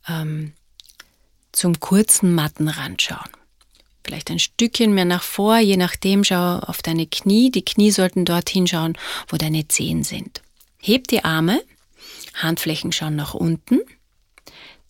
ähm, 0.07 0.53
zum 1.51 1.79
kurzen 1.79 2.35
Mattenrand 2.35 3.01
schauen 3.01 3.40
vielleicht 4.03 4.31
ein 4.31 4.39
Stückchen 4.39 4.93
mehr 4.93 5.05
nach 5.05 5.23
vor, 5.23 5.57
je 5.57 5.77
nachdem 5.77 6.23
schau 6.23 6.59
auf 6.59 6.81
deine 6.81 7.07
Knie. 7.07 7.51
Die 7.51 7.65
Knie 7.65 7.91
sollten 7.91 8.25
dorthin 8.25 8.67
schauen, 8.67 8.97
wo 9.27 9.37
deine 9.37 9.67
Zehen 9.67 10.03
sind. 10.03 10.41
Heb 10.81 11.07
die 11.07 11.23
Arme, 11.23 11.61
Handflächen 12.33 12.91
schauen 12.91 13.15
nach 13.15 13.33
unten. 13.33 13.81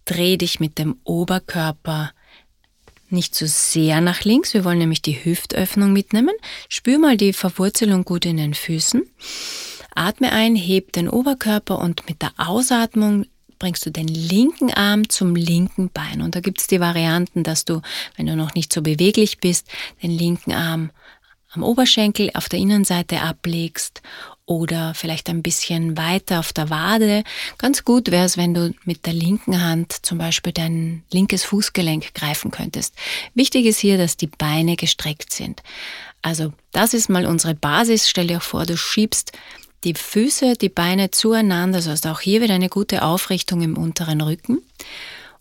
Dreh 0.06 0.38
dich 0.38 0.60
mit 0.60 0.78
dem 0.78 0.97
Oberkörper 1.04 2.12
nicht 3.12 3.36
zu 3.36 3.45
so 3.45 3.54
sehr 3.54 4.02
nach 4.02 4.24
links. 4.24 4.54
Wir 4.54 4.63
wollen 4.63 4.80
nämlich 4.80 5.02
die 5.02 5.24
Hüftöffnung 5.24 5.93
mitnehmen. 5.93 6.34
Spür 6.69 6.97
mal 6.97 7.17
die 7.17 7.34
Verwurzelung 7.34 8.06
gut 8.06 8.26
in 8.26 8.38
den 8.38 8.54
Füßen. 8.54 9.04
Atme 9.93 10.32
ein, 10.32 10.56
heb 10.56 10.93
den 10.93 11.10
Oberkörper 11.10 11.80
und 11.80 12.08
mit 12.08 12.21
der 12.21 12.32
Ausatmung 12.38 13.26
bringst 13.62 13.86
du 13.86 13.91
den 13.91 14.08
linken 14.08 14.74
Arm 14.74 15.08
zum 15.08 15.36
linken 15.36 15.91
Bein. 15.91 16.24
Und 16.24 16.36
da 16.36 16.39
gibt 16.39 16.60
es 16.60 16.65
die 16.67 16.80
Varianten, 16.80 17.43
dass 17.43 17.63
du, 17.63 17.82
wenn 18.17 18.26
du 18.26 18.36
noch 18.36 18.56
nicht 18.56 18.74
so 18.74 18.82
beweglich 18.82 19.38
bist, 19.38 19.67
den 20.02 20.10
linken 20.10 20.52
Arm 20.52 20.89
am 21.52 21.62
Oberschenkel 21.62 22.32
auf 22.34 22.50
der 22.50 22.58
Innenseite 22.58 23.21
ablegst 23.21 24.02
oder 24.47 24.95
vielleicht 24.95 25.30
ein 25.30 25.43
bisschen 25.43 25.95
weiter 25.95 26.39
auf 26.39 26.54
der 26.54 26.71
Wade. 26.71 27.24
Ganz 27.60 27.86
gut 27.86 28.10
wäre 28.10 28.26
es, 28.26 28.36
wenn 28.36 28.56
du 28.56 28.74
mit 28.84 29.06
der 29.06 29.13
linken 29.13 29.62
Hand 29.62 29.93
zum 30.06 30.17
Beispiel 30.17 30.54
dein 30.54 31.04
linkes 31.12 31.43
Fußgelenk 31.43 32.15
greifen 32.15 32.50
könntest. 32.50 32.95
Wichtig 33.36 33.67
ist 33.67 33.80
hier, 33.80 34.00
dass 34.00 34.17
die 34.17 34.28
Beine 34.28 34.76
gestreckt 34.76 35.32
sind. 35.32 35.62
Also 36.24 36.52
das 36.71 36.95
ist 36.95 37.10
mal 37.10 37.28
unsere 37.28 37.54
Basis. 37.54 38.10
Stell 38.10 38.28
dir 38.28 38.39
vor, 38.39 38.65
du 38.65 38.76
schiebst 38.76 39.34
die 39.84 39.94
Füße, 39.96 40.54
die 40.54 40.70
Beine 40.70 41.12
zueinander, 41.12 41.78
also 41.78 41.91
hast 41.91 42.06
auch 42.08 42.20
hier 42.20 42.41
wieder 42.41 42.54
eine 42.54 42.70
gute 42.70 43.02
Aufrichtung 43.02 43.62
im 43.62 43.78
unteren 43.78 44.22
Rücken. 44.22 44.62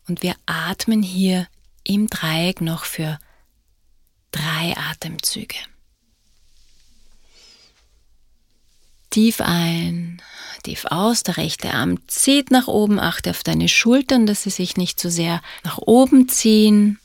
Und 0.08 0.22
wir 0.22 0.34
atmen 0.46 1.02
hier 1.02 1.46
im 1.84 2.08
Dreieck 2.08 2.60
noch 2.60 2.84
für 2.84 3.18
drei 4.32 4.74
Atemzüge. 4.76 5.56
Tief 9.10 9.40
ein, 9.40 10.22
tief 10.62 10.84
aus, 10.84 11.24
der 11.24 11.36
rechte 11.36 11.74
Arm 11.74 11.98
zieht 12.06 12.50
nach 12.50 12.68
oben, 12.68 13.00
achte 13.00 13.30
auf 13.30 13.42
deine 13.42 13.68
Schultern, 13.68 14.26
dass 14.26 14.44
sie 14.44 14.50
sich 14.50 14.76
nicht 14.76 15.00
zu 15.00 15.10
so 15.10 15.16
sehr 15.16 15.42
nach 15.64 15.78
oben 15.78 16.28
ziehen. 16.28 17.00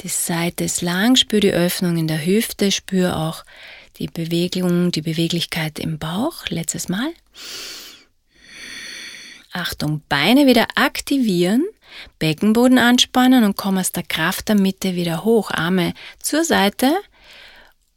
Die 0.00 0.08
Seite 0.08 0.64
ist 0.64 0.82
lang, 0.82 1.16
spür 1.16 1.40
die 1.40 1.52
Öffnung 1.52 1.96
in 1.96 2.08
der 2.08 2.24
Hüfte, 2.24 2.72
spür 2.72 3.18
auch 3.18 3.44
die 4.00 4.08
Bewegung, 4.08 4.90
die 4.90 5.02
Beweglichkeit 5.02 5.78
im 5.78 5.98
Bauch. 5.98 6.46
Letztes 6.48 6.88
Mal. 6.88 7.12
Achtung, 9.52 10.02
Beine 10.08 10.46
wieder 10.46 10.66
aktivieren, 10.74 11.66
Beckenboden 12.18 12.78
anspannen 12.78 13.44
und 13.44 13.56
komm 13.56 13.78
aus 13.78 13.92
der 13.92 14.04
Kraft 14.04 14.48
der 14.48 14.56
Mitte 14.56 14.94
wieder 14.94 15.24
hoch. 15.24 15.50
Arme 15.50 15.92
zur 16.18 16.44
Seite 16.44 16.92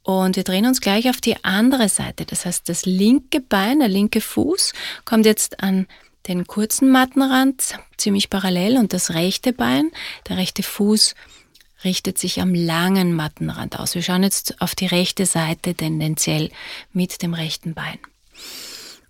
und 0.02 0.36
wir 0.36 0.44
drehen 0.44 0.66
uns 0.66 0.82
gleich 0.82 1.10
auf 1.10 1.22
die 1.22 1.44
andere 1.46 1.88
Seite. 1.88 2.26
Das 2.26 2.46
heißt, 2.46 2.68
das 2.68 2.86
linke 2.86 3.40
Bein, 3.40 3.80
der 3.80 3.88
linke 3.88 4.20
Fuß 4.20 4.74
kommt 5.06 5.26
jetzt 5.26 5.62
an 5.62 5.88
den 6.28 6.48
kurzen 6.48 6.90
Mattenrand 6.92 7.78
ziemlich 7.98 8.30
parallel 8.30 8.78
und 8.78 8.92
das 8.92 9.14
rechte 9.14 9.54
Bein, 9.54 9.92
der 10.28 10.38
rechte 10.38 10.64
Fuß 10.64 11.16
richtet 11.84 12.18
sich 12.18 12.42
am 12.42 12.54
langen 12.54 13.14
Mattenrand 13.14 13.80
aus. 13.80 13.96
Wir 13.96 14.02
schauen 14.02 14.24
jetzt 14.24 14.62
auf 14.62 14.76
die 14.76 14.86
rechte 14.86 15.26
Seite 15.26 15.76
tendenziell 15.76 16.50
mit 16.92 17.22
dem 17.22 17.34
rechten 17.34 17.74
Bein. 17.74 18.00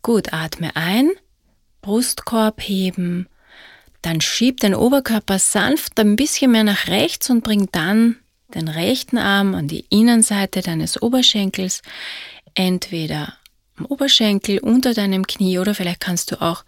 Gut, 0.02 0.34
atme 0.34 0.76
ein, 0.76 1.12
Brustkorb 1.82 2.62
heben, 2.62 3.28
dann 4.02 4.20
schieb 4.20 4.60
den 4.60 4.76
Oberkörper 4.76 5.40
sanft 5.40 6.00
ein 6.00 6.16
bisschen 6.16 6.52
mehr 6.52 6.66
nach 6.66 6.88
rechts 6.88 7.30
und 7.30 7.44
bring 7.44 7.70
dann 7.72 8.18
den 8.54 8.68
rechten 8.68 9.18
Arm 9.18 9.56
an 9.56 9.68
die 9.68 9.86
Innenseite 9.90 10.62
deines 10.62 11.02
Oberschenkels, 11.02 11.82
entweder 12.54 13.38
am 13.78 13.86
Oberschenkel 13.86 14.60
unter 14.60 14.94
deinem 14.94 15.26
Knie 15.26 15.58
oder 15.58 15.74
vielleicht 15.74 16.02
kannst 16.02 16.32
du 16.32 16.42
auch 16.42 16.64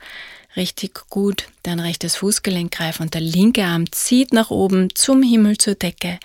richtig 0.55 1.09
gut 1.09 1.47
dein 1.63 1.79
rechtes 1.79 2.15
Fußgelenk 2.17 2.71
greifen 2.71 3.03
und 3.03 3.13
der 3.13 3.21
linke 3.21 3.65
Arm 3.65 3.91
zieht 3.91 4.33
nach 4.33 4.51
oben 4.51 4.93
zum 4.95 5.21
Himmel 5.21 5.57
zur 5.57 5.75
Decke 5.75 6.19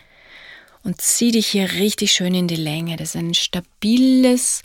und 0.83 1.01
zieh 1.01 1.31
dich 1.31 1.49
hier 1.49 1.73
richtig 1.73 2.13
schön 2.13 2.35
in 2.35 2.49
die 2.49 2.57
Länge. 2.57 2.97
Das 2.97 3.11
ist 3.11 3.17
ein 3.17 3.35
stabiles 3.35 4.63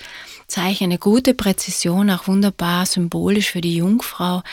Zeichen, 0.47 0.86
eine 0.86 0.97
gute 0.97 1.34
Präzision, 1.34 2.10
auch 2.10 2.28
wunderbar 2.28 2.86
symbolisch 2.86 3.51
für 3.51 3.62
die 3.62 3.78
Jungfrau. 3.78 4.43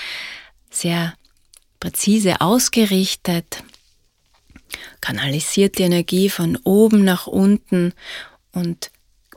Sehr 0.70 1.14
präzise 1.78 2.40
ausgerichtet, 2.40 3.62
kanalisiert 5.00 5.78
die 5.78 5.82
Energie 5.82 6.30
von 6.30 6.56
oben 6.64 7.04
nach 7.04 7.26
unten 7.26 7.92
und 8.52 8.90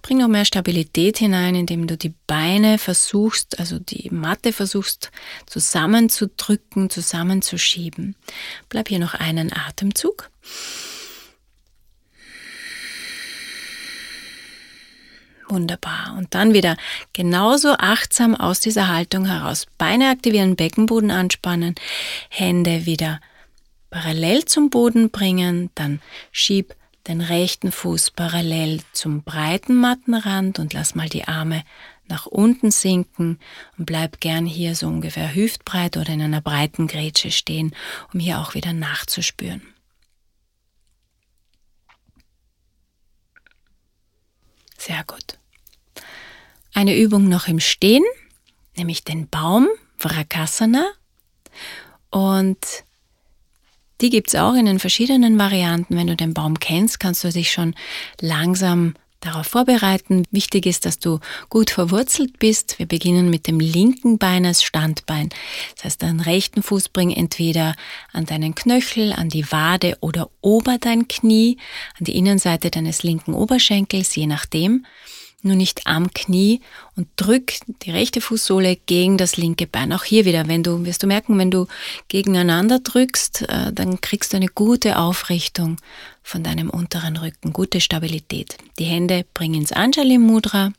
bring 0.05 0.19
noch 0.19 0.27
mehr 0.27 0.45
Stabilität 0.45 1.17
hinein, 1.17 1.55
indem 1.55 1.87
du 1.87 1.97
die 1.97 2.13
Beine 2.27 2.77
versuchst, 2.77 3.57
also 3.57 3.79
die 3.79 4.11
Matte 4.11 4.53
versuchst 4.53 5.09
zusammenzudrücken, 5.47 6.91
zusammenzuschieben. 6.91 8.15
Bleib 8.69 8.89
hier 8.89 8.99
noch 8.99 9.15
einen 9.15 9.51
Atemzug. 9.51 10.29
Wunderbar. 15.49 16.13
Und 16.19 16.35
dann 16.35 16.53
wieder 16.53 16.77
genauso 17.13 17.69
achtsam 17.71 18.35
aus 18.35 18.59
dieser 18.59 18.87
Haltung 18.89 19.25
heraus. 19.25 19.65
Beine 19.79 20.11
aktivieren, 20.11 20.55
Beckenboden 20.55 21.09
anspannen, 21.09 21.73
Hände 22.29 22.85
wieder 22.85 23.21
parallel 23.89 24.45
zum 24.45 24.69
Boden 24.69 25.09
bringen, 25.09 25.71
dann 25.73 25.99
schieb 26.31 26.75
den 27.07 27.21
rechten 27.21 27.71
Fuß 27.71 28.11
parallel 28.11 28.81
zum 28.91 29.23
breiten 29.23 29.75
Mattenrand 29.75 30.59
und 30.59 30.73
lass 30.73 30.95
mal 30.95 31.09
die 31.09 31.27
Arme 31.27 31.63
nach 32.07 32.25
unten 32.25 32.71
sinken 32.71 33.39
und 33.77 33.85
bleib 33.85 34.19
gern 34.19 34.45
hier 34.45 34.75
so 34.75 34.87
ungefähr 34.87 35.33
hüftbreit 35.33 35.97
oder 35.97 36.09
in 36.09 36.21
einer 36.21 36.41
breiten 36.41 36.87
Grätsche 36.87 37.31
stehen, 37.31 37.75
um 38.13 38.19
hier 38.19 38.39
auch 38.39 38.53
wieder 38.53 38.73
nachzuspüren. 38.73 39.61
Sehr 44.77 45.03
gut. 45.05 45.39
Eine 46.73 46.95
Übung 46.97 47.27
noch 47.27 47.47
im 47.47 47.59
Stehen, 47.59 48.03
nämlich 48.75 49.03
den 49.03 49.27
Baum, 49.29 49.67
Vrakasana. 49.97 50.91
Und 52.11 52.84
die 54.01 54.09
gibt 54.09 54.29
es 54.29 54.35
auch 54.35 54.53
in 54.53 54.65
den 54.65 54.79
verschiedenen 54.79 55.37
Varianten. 55.37 55.97
Wenn 55.97 56.07
du 56.07 56.15
den 56.15 56.33
Baum 56.33 56.59
kennst, 56.59 56.99
kannst 56.99 57.23
du 57.23 57.29
dich 57.29 57.51
schon 57.51 57.75
langsam 58.19 58.95
darauf 59.25 59.47
vorbereiten. 59.47 60.23
Wichtig 60.31 60.65
ist, 60.65 60.85
dass 60.85 60.99
du 60.99 61.19
gut 61.49 61.69
verwurzelt 61.69 62.39
bist. 62.39 62.79
Wir 62.79 62.85
beginnen 62.85 63.29
mit 63.29 63.47
dem 63.47 63.59
linken 63.59 64.17
Bein 64.17 64.45
als 64.45 64.63
Standbein. 64.63 65.29
Das 65.75 65.85
heißt, 65.85 66.03
deinen 66.03 66.19
rechten 66.19 66.61
Fuß 66.61 66.89
bring 66.89 67.11
entweder 67.11 67.75
an 68.13 68.25
deinen 68.25 68.55
Knöchel, 68.55 69.13
an 69.13 69.29
die 69.29 69.51
Wade 69.51 69.97
oder 70.01 70.29
ober 70.41 70.77
dein 70.79 71.07
Knie, 71.07 71.57
an 71.97 72.05
die 72.05 72.15
Innenseite 72.15 72.69
deines 72.69 73.03
linken 73.03 73.33
Oberschenkels, 73.33 74.15
je 74.15 74.27
nachdem 74.27 74.85
nur 75.41 75.55
nicht 75.55 75.85
am 75.85 76.11
Knie 76.13 76.61
und 76.95 77.07
drück 77.15 77.53
die 77.83 77.91
rechte 77.91 78.21
Fußsohle 78.21 78.77
gegen 78.85 79.17
das 79.17 79.37
linke 79.37 79.67
Bein. 79.67 79.93
Auch 79.93 80.03
hier 80.03 80.25
wieder, 80.25 80.47
wenn 80.47 80.63
du, 80.63 80.85
wirst 80.85 81.03
du 81.03 81.07
merken, 81.07 81.37
wenn 81.37 81.51
du 81.51 81.67
gegeneinander 82.07 82.79
drückst, 82.79 83.43
äh, 83.49 83.73
dann 83.73 84.01
kriegst 84.01 84.33
du 84.33 84.37
eine 84.37 84.47
gute 84.47 84.97
Aufrichtung 84.97 85.77
von 86.23 86.43
deinem 86.43 86.69
unteren 86.69 87.17
Rücken, 87.17 87.53
gute 87.53 87.79
Stabilität. 87.79 88.57
Die 88.79 88.85
Hände 88.85 89.25
bringen 89.33 89.61
ins 89.61 89.71
Anjali 89.71 90.17
Mudra. 90.17 90.71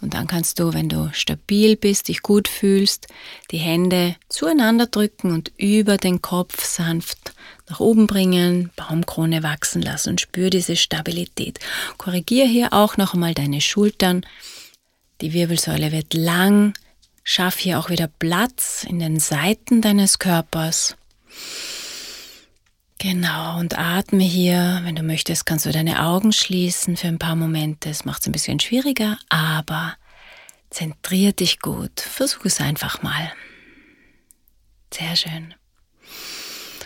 Und 0.00 0.14
dann 0.14 0.28
kannst 0.28 0.60
du, 0.60 0.72
wenn 0.74 0.88
du 0.88 1.10
stabil 1.12 1.76
bist, 1.76 2.08
dich 2.08 2.22
gut 2.22 2.46
fühlst, 2.46 3.08
die 3.50 3.58
Hände 3.58 4.14
zueinander 4.28 4.86
drücken 4.86 5.32
und 5.32 5.50
über 5.56 5.96
den 5.96 6.22
Kopf 6.22 6.64
sanft 6.64 7.32
nach 7.68 7.80
oben 7.80 8.06
bringen, 8.06 8.70
Baumkrone 8.76 9.42
wachsen 9.42 9.82
lassen 9.82 10.10
und 10.10 10.20
spür 10.20 10.50
diese 10.50 10.76
Stabilität. 10.76 11.58
Korrigier 11.98 12.46
hier 12.46 12.72
auch 12.72 12.96
noch 12.96 13.14
einmal 13.14 13.34
deine 13.34 13.60
Schultern. 13.60 14.24
Die 15.20 15.32
Wirbelsäule 15.32 15.92
wird 15.92 16.14
lang. 16.14 16.74
Schaff 17.24 17.58
hier 17.58 17.78
auch 17.78 17.90
wieder 17.90 18.08
Platz 18.18 18.86
in 18.88 19.00
den 19.00 19.20
Seiten 19.20 19.82
deines 19.82 20.18
Körpers. 20.18 20.96
Genau, 22.98 23.58
und 23.58 23.78
atme 23.78 24.24
hier. 24.24 24.80
Wenn 24.82 24.96
du 24.96 25.04
möchtest, 25.04 25.46
kannst 25.46 25.66
du 25.66 25.70
deine 25.70 26.04
Augen 26.04 26.32
schließen 26.32 26.96
für 26.96 27.06
ein 27.06 27.20
paar 27.20 27.36
Momente. 27.36 27.88
Es 27.88 28.04
macht 28.04 28.22
es 28.22 28.26
ein 28.26 28.32
bisschen 28.32 28.58
schwieriger, 28.58 29.18
aber 29.28 29.94
zentrier 30.70 31.32
dich 31.32 31.60
gut. 31.60 32.00
Versuch 32.00 32.44
es 32.44 32.60
einfach 32.60 33.02
mal. 33.02 33.32
Sehr 34.92 35.14
schön. 35.14 35.54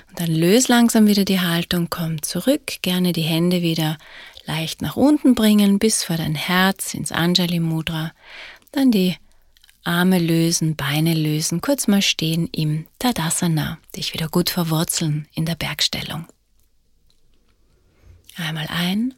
Und 0.09 0.21
dann 0.21 0.31
löse 0.31 0.71
langsam 0.71 1.07
wieder 1.07 1.25
die 1.25 1.41
Haltung, 1.41 1.89
komm 1.89 2.23
zurück, 2.23 2.83
gerne 2.83 3.13
die 3.15 3.23
Hände 3.23 3.63
wieder 3.63 3.97
leicht 4.45 4.83
nach 4.83 4.97
unten 4.97 5.35
bringen, 5.35 5.79
bis 5.79 6.05
vor 6.05 6.19
dein 6.19 6.35
Herz 6.35 6.93
ins 6.93 7.13
Anjali 7.13 7.61
Mudra. 7.61 8.13
Dann 8.73 8.91
die 8.91 9.17
Arme 9.85 10.19
lösen, 10.19 10.77
Beine 10.77 11.15
lösen, 11.15 11.61
kurz 11.61 11.89
mal 11.89 12.03
stehen 12.03 12.49
im 12.49 12.87
Tadasana, 12.99 13.79
dich 13.97 14.15
wieder 14.15 14.29
gut 14.29 14.51
verwurzeln 14.51 15.29
in 15.35 15.45
der 15.45 15.57
Bergstellung. 15.57 16.27
Einmal 18.37 18.69
ein 18.69 19.15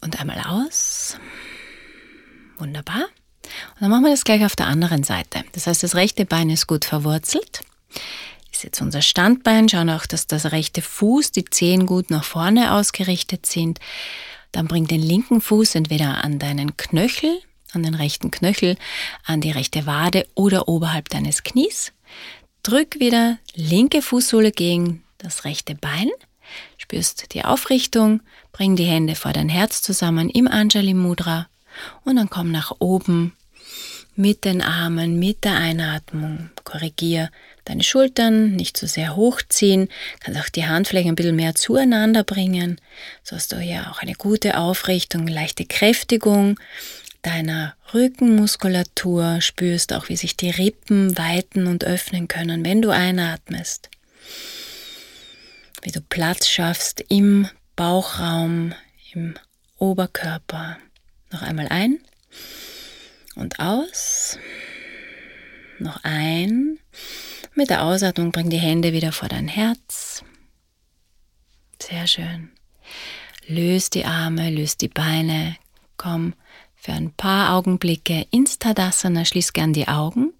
und 0.00 0.20
einmal 0.20 0.40
aus. 0.40 1.16
Wunderbar. 2.58 3.04
Und 3.74 3.80
dann 3.80 3.90
machen 3.90 4.04
wir 4.04 4.10
das 4.10 4.24
gleich 4.24 4.44
auf 4.44 4.56
der 4.56 4.66
anderen 4.66 5.04
Seite. 5.04 5.44
Das 5.52 5.66
heißt, 5.66 5.82
das 5.82 5.94
rechte 5.94 6.26
Bein 6.26 6.50
ist 6.50 6.66
gut 6.66 6.84
verwurzelt 6.84 7.62
ist 8.60 8.64
jetzt 8.64 8.80
unser 8.82 9.00
Standbein. 9.00 9.68
Schauen 9.68 9.88
auch, 9.88 10.06
dass 10.06 10.26
das 10.26 10.52
rechte 10.52 10.82
Fuß, 10.82 11.32
die 11.32 11.44
Zehen 11.46 11.86
gut 11.86 12.10
nach 12.10 12.24
vorne 12.24 12.74
ausgerichtet 12.74 13.46
sind. 13.46 13.80
Dann 14.52 14.68
bring 14.68 14.86
den 14.86 15.00
linken 15.00 15.40
Fuß 15.40 15.76
entweder 15.76 16.22
an 16.22 16.38
deinen 16.38 16.76
Knöchel, 16.76 17.40
an 17.72 17.82
den 17.82 17.94
rechten 17.94 18.30
Knöchel, 18.30 18.76
an 19.24 19.40
die 19.40 19.50
rechte 19.50 19.86
Wade 19.86 20.26
oder 20.34 20.68
oberhalb 20.68 21.08
deines 21.08 21.42
Knies. 21.42 21.92
Drück 22.62 23.00
wieder 23.00 23.38
linke 23.54 24.02
Fußsohle 24.02 24.52
gegen 24.52 25.02
das 25.18 25.44
rechte 25.44 25.74
Bein. 25.74 26.10
Spürst 26.78 27.32
die 27.34 27.44
Aufrichtung, 27.44 28.20
bring 28.52 28.76
die 28.76 28.84
Hände 28.84 29.14
vor 29.14 29.32
dein 29.32 29.48
Herz 29.48 29.82
zusammen 29.82 30.28
im 30.28 30.48
Anjali 30.48 30.94
Mudra 30.94 31.46
und 32.04 32.16
dann 32.16 32.28
komm 32.28 32.50
nach 32.50 32.72
oben 32.80 33.34
mit 34.16 34.44
den 34.44 34.60
Armen, 34.60 35.18
mit 35.18 35.44
der 35.44 35.54
Einatmung. 35.54 36.50
Korrigier 36.64 37.30
deine 37.64 37.82
Schultern 37.82 38.56
nicht 38.56 38.76
zu 38.76 38.86
sehr 38.86 39.16
hochziehen, 39.16 39.88
kannst 40.20 40.40
auch 40.40 40.48
die 40.48 40.66
Handflächen 40.66 41.12
ein 41.12 41.16
bisschen 41.16 41.36
mehr 41.36 41.54
zueinander 41.54 42.24
bringen, 42.24 42.80
so 43.22 43.36
hast 43.36 43.52
du 43.52 43.56
hier 43.58 43.90
auch 43.90 44.00
eine 44.00 44.14
gute 44.14 44.58
Aufrichtung, 44.58 45.26
leichte 45.26 45.64
Kräftigung 45.64 46.58
deiner 47.22 47.74
Rückenmuskulatur, 47.92 49.40
spürst 49.40 49.92
auch, 49.92 50.08
wie 50.08 50.16
sich 50.16 50.36
die 50.36 50.50
Rippen 50.50 51.16
weiten 51.16 51.66
und 51.66 51.84
öffnen 51.84 52.28
können, 52.28 52.64
wenn 52.64 52.82
du 52.82 52.90
einatmest. 52.90 53.90
Wie 55.82 55.90
du 55.90 56.00
Platz 56.00 56.48
schaffst 56.48 57.04
im 57.08 57.48
Bauchraum, 57.76 58.74
im 59.12 59.34
Oberkörper. 59.78 60.78
Noch 61.32 61.42
einmal 61.42 61.68
ein 61.68 62.00
und 63.36 63.58
aus. 63.58 64.38
Noch 65.78 66.04
ein. 66.04 66.78
Mit 67.54 67.70
der 67.70 67.84
Ausatmung 67.84 68.32
bring 68.32 68.50
die 68.50 68.58
Hände 68.58 68.92
wieder 68.92 69.12
vor 69.12 69.28
dein 69.28 69.48
Herz. 69.48 70.22
Sehr 71.82 72.06
schön. 72.06 72.50
Löst 73.46 73.94
die 73.94 74.04
Arme, 74.04 74.50
löst 74.50 74.82
die 74.82 74.88
Beine. 74.88 75.56
Komm 75.96 76.34
für 76.80 76.92
ein 76.92 77.12
paar 77.12 77.54
Augenblicke 77.54 78.26
ins 78.30 78.58
Tadasana. 78.58 79.26
Schließ 79.26 79.52
gern 79.52 79.74
die 79.74 79.86
Augen. 79.86 80.32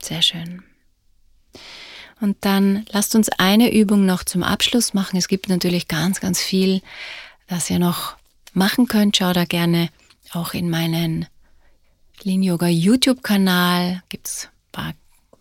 Sehr 0.00 0.22
schön. 0.22 0.62
Und 2.20 2.36
dann 2.44 2.86
lasst 2.90 3.16
uns 3.16 3.28
eine 3.30 3.74
Übung 3.74 4.06
noch 4.06 4.22
zum 4.22 4.44
Abschluss 4.44 4.94
machen. 4.94 5.16
Es 5.16 5.26
gibt 5.26 5.48
natürlich 5.48 5.88
ganz, 5.88 6.20
ganz 6.20 6.40
viel, 6.40 6.80
das 7.48 7.68
ihr 7.68 7.80
noch 7.80 8.16
machen 8.54 8.86
könnt. 8.86 9.16
Schau 9.16 9.32
da 9.32 9.44
gerne 9.44 9.90
auch 10.32 10.54
in 10.54 10.70
meinen 10.70 11.26
Lean 12.22 12.44
Yoga 12.44 12.68
YouTube-Kanal. 12.68 14.04
Gibt 14.08 14.28
es 14.28 14.44
ein 14.44 14.72
paar 14.72 14.94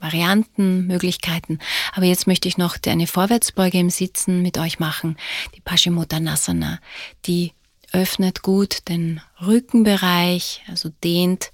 Varianten, 0.05 0.85
Möglichkeiten. 0.85 1.57
Aber 1.93 2.05
jetzt 2.05 2.27
möchte 2.27 2.47
ich 2.47 2.57
noch 2.57 2.77
eine 2.85 3.07
Vorwärtsbeuge 3.07 3.79
im 3.79 3.89
Sitzen 3.89 4.43
mit 4.43 4.59
euch 4.59 4.77
machen. 4.77 5.17
Die 5.55 5.61
Paschimottanasana. 5.61 6.79
Die 7.25 7.53
öffnet 7.91 8.43
gut 8.43 8.87
den 8.87 9.21
Rückenbereich, 9.41 10.63
also 10.67 10.89
dehnt 11.03 11.51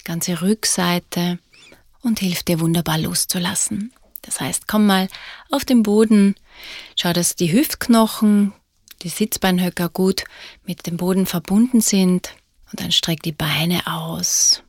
die 0.00 0.04
ganze 0.04 0.42
Rückseite 0.42 1.38
und 2.02 2.18
hilft 2.18 2.48
dir 2.48 2.58
wunderbar 2.58 2.98
loszulassen. 2.98 3.92
Das 4.22 4.40
heißt, 4.40 4.66
komm 4.66 4.86
mal 4.86 5.08
auf 5.50 5.64
den 5.64 5.84
Boden, 5.84 6.34
schau, 6.96 7.12
dass 7.12 7.36
die 7.36 7.52
Hüftknochen, 7.52 8.52
die 9.02 9.10
Sitzbeinhöcker 9.10 9.88
gut 9.88 10.24
mit 10.64 10.86
dem 10.86 10.96
Boden 10.96 11.26
verbunden 11.26 11.80
sind 11.80 12.34
und 12.70 12.80
dann 12.80 12.90
streck 12.90 13.22
die 13.22 13.32
Beine 13.32 13.86
aus. 13.86 14.62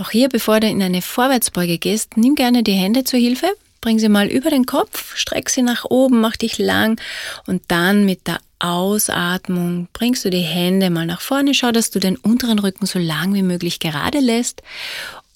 Auch 0.00 0.10
hier, 0.12 0.30
bevor 0.30 0.60
du 0.60 0.66
in 0.66 0.82
eine 0.82 1.02
Vorwärtsbeuge 1.02 1.76
gehst, 1.76 2.16
nimm 2.16 2.34
gerne 2.34 2.62
die 2.62 2.72
Hände 2.72 3.04
zur 3.04 3.18
Hilfe, 3.18 3.48
bring 3.82 3.98
sie 3.98 4.08
mal 4.08 4.28
über 4.28 4.48
den 4.48 4.64
Kopf, 4.64 5.14
streck 5.14 5.50
sie 5.50 5.60
nach 5.60 5.84
oben, 5.84 6.22
mach 6.22 6.36
dich 6.36 6.56
lang 6.56 6.98
und 7.46 7.60
dann 7.68 8.06
mit 8.06 8.26
der 8.26 8.38
Ausatmung 8.60 9.88
bringst 9.92 10.24
du 10.24 10.30
die 10.30 10.38
Hände 10.38 10.88
mal 10.88 11.04
nach 11.04 11.20
vorne, 11.20 11.52
schau, 11.52 11.70
dass 11.70 11.90
du 11.90 11.98
den 11.98 12.16
unteren 12.16 12.58
Rücken 12.58 12.86
so 12.86 12.98
lang 12.98 13.34
wie 13.34 13.42
möglich 13.42 13.78
gerade 13.78 14.20
lässt 14.20 14.62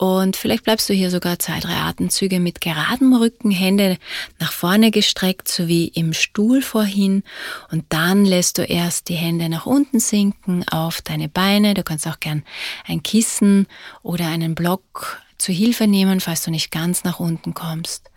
und 0.05 0.37
vielleicht 0.37 0.65
bleibst 0.65 0.87
du 0.91 0.93
hier 0.93 1.11
sogar 1.11 1.39
zwei, 1.39 1.61
drei 1.61 1.77
Atemzüge 1.77 2.39
mit 2.39 2.61
geradem 2.61 3.15
Rücken, 3.15 3.51
Hände 3.51 3.97
nach 4.39 4.53
vorne 4.53 4.91
gestreckt, 4.91 5.49
so 5.49 5.67
wie 5.67 5.89
im 5.89 6.13
Stuhl 6.13 6.61
vorhin. 6.61 7.23
Und 7.71 7.87
dann 7.89 8.27
lässt 8.27 8.59
du 8.59 8.65
erst 8.65 9.09
die 9.09 9.15
Hände 9.15 9.49
nach 9.49 9.65
unten 9.65 10.01
sinken 10.01 10.69
auf 10.69 11.01
deine 11.01 11.31
Beine. 11.31 11.73
Du 11.73 11.83
kannst 11.83 12.07
auch 12.07 12.21
gern 12.21 12.45
ein 12.87 13.03
Kissen 13.03 13.67
oder 14.03 14.29
einen 14.29 14.55
Block 14.55 15.23
zur 15.39 15.55
Hilfe 15.55 15.87
nehmen, 15.87 16.21
falls 16.21 16.45
du 16.45 16.51
nicht 16.51 16.71
ganz 16.71 17.05
nach 17.05 17.19
unten 17.19 17.55
kommst. 17.55 18.11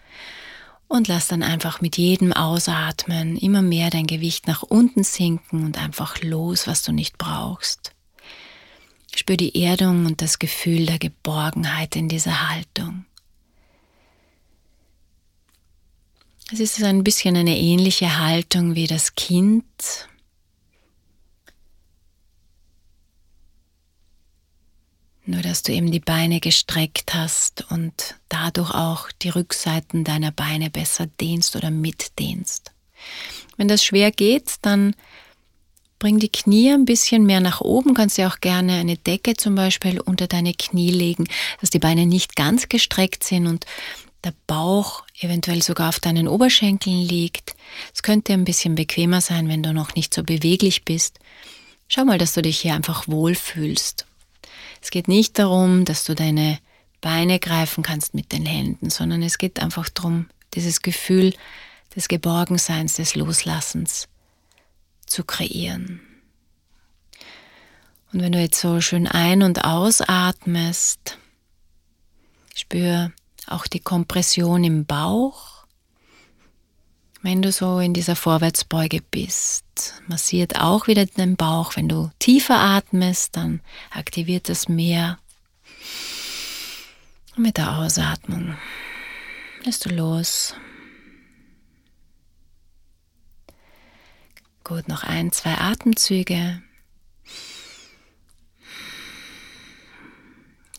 Und 0.90 1.08
lass 1.08 1.30
dann 1.30 1.42
einfach 1.42 1.80
mit 1.80 1.96
jedem 1.96 2.34
Ausatmen 2.34 3.38
immer 3.38 3.62
mehr 3.62 3.90
dein 3.90 4.08
Gewicht 4.08 4.46
nach 4.46 4.62
unten 4.62 5.06
sinken 5.06 5.64
und 5.64 5.78
einfach 5.78 6.22
los, 6.22 6.68
was 6.68 6.84
du 6.84 6.92
nicht 6.92 7.18
brauchst. 7.18 7.94
Spür 9.18 9.36
die 9.36 9.64
Erdung 9.64 10.06
und 10.06 10.22
das 10.22 10.38
Gefühl 10.38 10.86
der 10.86 11.00
Geborgenheit 11.00 11.96
in 11.96 12.08
dieser 12.08 12.50
Haltung. 12.50 13.06
Es 16.52 16.60
ist 16.60 16.82
ein 16.84 17.04
bisschen 17.04 17.36
eine 17.36 17.58
ähnliche 17.58 18.20
Haltung 18.20 18.76
wie 18.76 18.88
das 18.88 19.16
Kind. 19.16 20.08
Nur 25.26 25.42
dass 25.42 25.64
du 25.64 25.74
eben 25.74 25.92
die 25.92 26.00
Beine 26.00 26.40
gestreckt 26.40 27.14
hast 27.14 27.70
und 27.72 28.16
dadurch 28.30 28.72
auch 28.72 29.12
die 29.12 29.30
Rückseiten 29.30 30.06
deiner 30.06 30.32
Beine 30.32 30.70
besser 30.70 31.08
dehnst 31.08 31.56
oder 31.56 31.72
mitdehnst. 31.72 32.72
Wenn 33.58 33.68
das 33.68 33.84
schwer 33.84 34.12
geht, 34.12 34.58
dann 34.62 34.96
Bring 36.00 36.20
die 36.20 36.32
Knie 36.32 36.72
ein 36.72 36.86
bisschen 36.86 37.26
mehr 37.26 37.40
nach 37.40 37.62
oben. 37.62 37.96
Kannst 37.96 38.18
dir 38.18 38.28
auch 38.28 38.40
gerne 38.40 38.74
eine 38.74 38.98
Decke 38.98 39.36
zum 39.36 39.56
Beispiel 39.56 40.00
unter 40.00 40.28
deine 40.28 40.54
Knie 40.54 40.92
legen, 40.92 41.28
dass 41.60 41.72
die 41.72 41.80
Beine 41.80 42.06
nicht 42.06 42.36
ganz 42.36 42.70
gestreckt 42.70 43.24
sind 43.24 43.48
und 43.48 43.66
der 44.24 44.34
Bauch 44.46 45.04
eventuell 45.20 45.64
sogar 45.64 45.90
auf 45.90 46.00
deinen 46.00 46.28
Oberschenkeln 46.28 47.02
liegt. 47.02 47.56
Es 47.94 48.04
könnte 48.04 48.34
ein 48.34 48.46
bisschen 48.46 48.76
bequemer 48.76 49.22
sein, 49.22 49.48
wenn 49.48 49.64
du 49.64 49.74
noch 49.74 49.96
nicht 49.96 50.14
so 50.14 50.24
beweglich 50.24 50.86
bist. 50.86 51.20
Schau 51.88 52.06
mal, 52.06 52.18
dass 52.18 52.34
du 52.34 52.42
dich 52.42 52.60
hier 52.60 52.76
einfach 52.76 53.08
wohlfühlst. 53.08 54.06
Es 54.82 54.92
geht 54.92 55.08
nicht 55.08 55.40
darum, 55.40 55.86
dass 55.86 56.04
du 56.04 56.14
deine 56.14 56.60
Beine 57.02 57.40
greifen 57.40 57.84
kannst 57.84 58.14
mit 58.14 58.32
den 58.32 58.46
Händen, 58.46 58.90
sondern 58.90 59.24
es 59.24 59.38
geht 59.38 59.60
einfach 59.60 59.90
darum, 59.90 60.28
dieses 60.54 60.82
Gefühl 60.82 61.34
des 61.96 62.08
Geborgenseins, 62.08 62.96
des 62.96 63.16
Loslassens 63.16 64.08
zu 65.08 65.24
kreieren. 65.24 66.02
Und 68.14 68.22
wenn 68.22 68.32
du 68.32 68.40
jetzt 68.40 68.60
so 68.60 68.80
schön 68.82 69.08
ein- 69.08 69.44
und 69.44 69.64
ausatmest, 69.64 71.18
spür 72.56 73.12
auch 73.48 73.68
die 73.68 73.80
Kompression 73.80 74.64
im 74.64 74.86
Bauch. 74.86 75.66
Wenn 77.22 77.42
du 77.42 77.52
so 77.52 77.80
in 77.80 77.94
dieser 77.94 78.16
Vorwärtsbeuge 78.16 79.02
bist, 79.02 79.66
massiert 80.08 80.60
auch 80.60 80.88
wieder 80.88 81.06
den 81.06 81.36
Bauch. 81.36 81.76
Wenn 81.76 81.90
du 81.90 82.12
tiefer 82.20 82.60
atmest, 82.60 83.36
dann 83.36 83.62
aktiviert 83.90 84.50
das 84.50 84.70
mehr. 84.70 85.18
Und 87.36 87.44
mit 87.44 87.58
der 87.58 87.78
Ausatmung 87.78 88.56
lässt 89.64 89.86
du 89.86 89.90
los. 89.90 90.54
Gut, 94.68 94.90
noch 94.90 95.06
ein, 95.06 95.32
zwei 95.32 95.54
Atemzüge. 95.54 96.62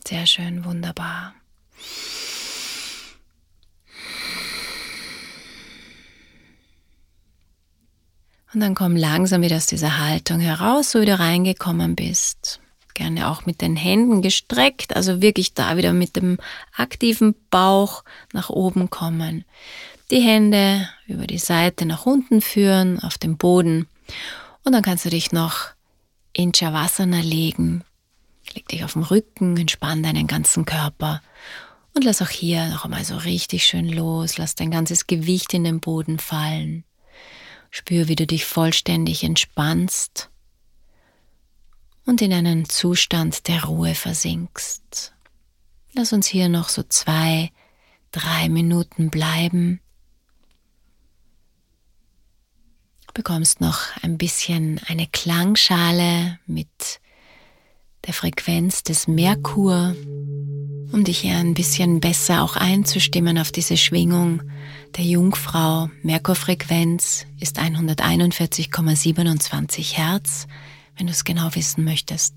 Sehr 0.07 0.27
schön, 0.27 0.63
wunderbar. 0.63 1.33
Und 8.53 8.59
dann 8.59 8.75
komm 8.75 8.95
langsam 8.95 9.41
wieder 9.41 9.55
aus 9.55 9.65
dieser 9.65 9.97
Haltung 9.97 10.39
heraus, 10.39 10.91
so 10.91 11.01
wie 11.01 11.07
du 11.07 11.17
reingekommen 11.17 11.95
bist. 11.95 12.59
Gerne 12.93 13.27
auch 13.27 13.47
mit 13.47 13.59
den 13.59 13.75
Händen 13.75 14.21
gestreckt, 14.21 14.95
also 14.95 15.23
wirklich 15.23 15.55
da 15.55 15.77
wieder 15.77 15.93
mit 15.93 16.15
dem 16.15 16.37
aktiven 16.75 17.33
Bauch 17.49 18.03
nach 18.33 18.51
oben 18.51 18.91
kommen 18.91 19.45
die 20.11 20.21
Hände 20.21 20.89
über 21.07 21.27
die 21.27 21.37
Seite 21.37 21.85
nach 21.85 22.05
unten 22.05 22.41
führen, 22.41 22.99
auf 22.99 23.17
den 23.17 23.37
Boden. 23.37 23.87
Und 24.63 24.73
dann 24.73 24.81
kannst 24.81 25.05
du 25.05 25.09
dich 25.09 25.31
noch 25.31 25.67
in 26.33 26.53
Shavasana 26.53 27.19
legen. 27.21 27.83
Leg 28.53 28.67
dich 28.67 28.83
auf 28.83 28.93
den 28.93 29.03
Rücken, 29.03 29.57
entspann 29.57 30.01
deinen 30.03 30.27
ganzen 30.27 30.65
Körper 30.65 31.21
und 31.93 32.03
lass 32.03 32.21
auch 32.21 32.29
hier 32.29 32.67
noch 32.69 32.85
einmal 32.85 33.03
so 33.03 33.17
richtig 33.17 33.65
schön 33.65 33.87
los. 33.87 34.37
Lass 34.37 34.55
dein 34.55 34.71
ganzes 34.71 35.07
Gewicht 35.07 35.53
in 35.53 35.63
den 35.63 35.79
Boden 35.79 36.17
fallen. 36.17 36.83
Spür, 37.71 38.07
wie 38.07 38.15
du 38.15 38.25
dich 38.25 38.45
vollständig 38.45 39.23
entspannst 39.23 40.29
und 42.05 42.21
in 42.21 42.33
einen 42.33 42.67
Zustand 42.67 43.47
der 43.47 43.65
Ruhe 43.65 43.93
versinkst. 43.93 45.13
Lass 45.93 46.13
uns 46.13 46.25
hier 46.25 46.49
noch 46.49 46.69
so 46.69 46.81
zwei, 46.83 47.51
drei 48.11 48.49
Minuten 48.49 49.11
bleiben 49.11 49.81
bekommst 53.13 53.61
noch 53.61 53.79
ein 54.01 54.17
bisschen 54.17 54.81
eine 54.87 55.07
Klangschale 55.07 56.39
mit 56.45 56.99
der 58.05 58.13
Frequenz 58.13 58.83
des 58.83 59.07
Merkur, 59.07 59.95
um 60.91 61.03
dich 61.03 61.19
hier 61.19 61.37
ein 61.37 61.53
bisschen 61.53 61.99
besser 61.99 62.41
auch 62.43 62.55
einzustimmen 62.55 63.37
auf 63.37 63.51
diese 63.51 63.77
Schwingung 63.77 64.41
der 64.97 65.05
Jungfrau. 65.05 65.91
Merkurfrequenz 66.01 67.27
ist 67.39 67.59
141,27 67.59 69.95
Hertz, 69.95 70.47
wenn 70.97 71.05
du 71.07 71.13
es 71.13 71.23
genau 71.23 71.53
wissen 71.55 71.83
möchtest. 71.83 72.33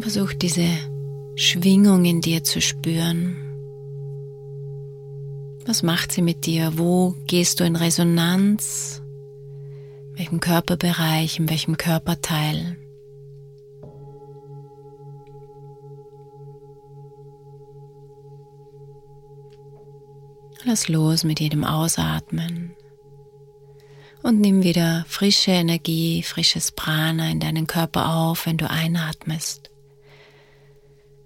Versuch 0.00 0.32
diese 0.34 0.68
Schwingung 1.34 2.04
in 2.04 2.20
dir 2.20 2.44
zu 2.44 2.60
spüren. 2.60 3.47
Was 5.68 5.82
macht 5.82 6.12
sie 6.12 6.22
mit 6.22 6.46
dir? 6.46 6.78
Wo 6.78 7.14
gehst 7.26 7.60
du 7.60 7.64
in 7.64 7.76
Resonanz? 7.76 9.02
In 10.12 10.18
welchem 10.18 10.40
Körperbereich, 10.40 11.38
in 11.38 11.50
welchem 11.50 11.76
Körperteil? 11.76 12.78
Lass 20.64 20.88
los 20.88 21.22
mit 21.24 21.38
jedem 21.38 21.64
Ausatmen 21.64 22.74
und 24.22 24.40
nimm 24.40 24.62
wieder 24.62 25.04
frische 25.06 25.50
Energie, 25.50 26.22
frisches 26.22 26.72
Prana 26.72 27.28
in 27.28 27.40
deinen 27.40 27.66
Körper 27.66 28.14
auf, 28.14 28.46
wenn 28.46 28.56
du 28.56 28.70
einatmest. 28.70 29.70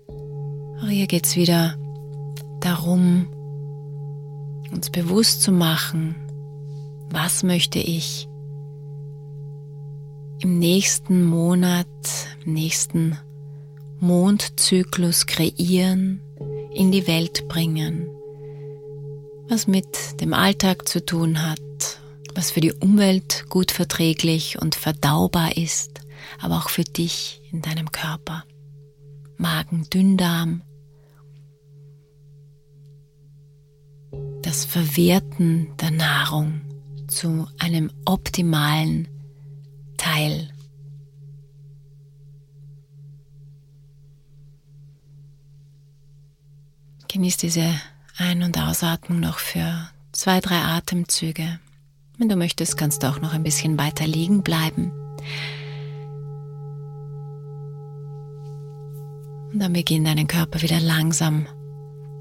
Auch 0.08 0.88
hier 0.88 1.06
geht 1.06 1.26
es 1.26 1.36
wieder 1.36 1.78
darum, 2.58 3.28
uns 4.72 4.90
bewusst 4.90 5.42
zu 5.42 5.52
machen, 5.52 6.14
was 7.10 7.42
möchte 7.42 7.78
ich 7.78 8.28
im 10.40 10.58
nächsten 10.58 11.24
Monat, 11.24 11.86
im 12.44 12.54
nächsten 12.54 13.18
Mondzyklus 14.00 15.26
kreieren, 15.26 16.20
in 16.74 16.90
die 16.90 17.06
Welt 17.06 17.46
bringen, 17.48 18.08
was 19.48 19.68
mit 19.68 20.20
dem 20.20 20.34
Alltag 20.34 20.88
zu 20.88 21.04
tun 21.04 21.48
hat, 21.48 21.60
was 22.34 22.50
für 22.50 22.60
die 22.60 22.72
Umwelt 22.72 23.44
gut 23.48 23.70
verträglich 23.70 24.60
und 24.60 24.74
verdaubar 24.74 25.56
ist, 25.56 26.00
aber 26.40 26.56
auch 26.56 26.70
für 26.70 26.84
dich 26.84 27.40
in 27.52 27.62
deinem 27.62 27.92
Körper. 27.92 28.44
Magen, 29.36 29.86
Dünndarm, 29.92 30.62
das 34.42 34.64
Verwerten 34.64 35.68
der 35.80 35.90
Nahrung 35.90 36.60
zu 37.06 37.46
einem 37.58 37.90
optimalen 38.04 39.08
Teil. 39.96 40.48
Genieß 47.08 47.36
diese 47.36 47.74
Ein- 48.16 48.42
und 48.42 48.58
Ausatmung 48.58 49.20
noch 49.20 49.38
für 49.38 49.88
zwei, 50.12 50.40
drei 50.40 50.58
Atemzüge. 50.58 51.60
Wenn 52.18 52.28
du 52.28 52.36
möchtest, 52.36 52.76
kannst 52.76 53.02
du 53.02 53.08
auch 53.08 53.20
noch 53.20 53.34
ein 53.34 53.42
bisschen 53.42 53.78
weiter 53.78 54.06
liegen 54.06 54.42
bleiben. 54.42 54.92
Und 59.52 59.58
dann 59.58 59.72
beginn 59.74 60.04
deinen 60.04 60.26
Körper 60.26 60.62
wieder 60.62 60.80
langsam 60.80 61.46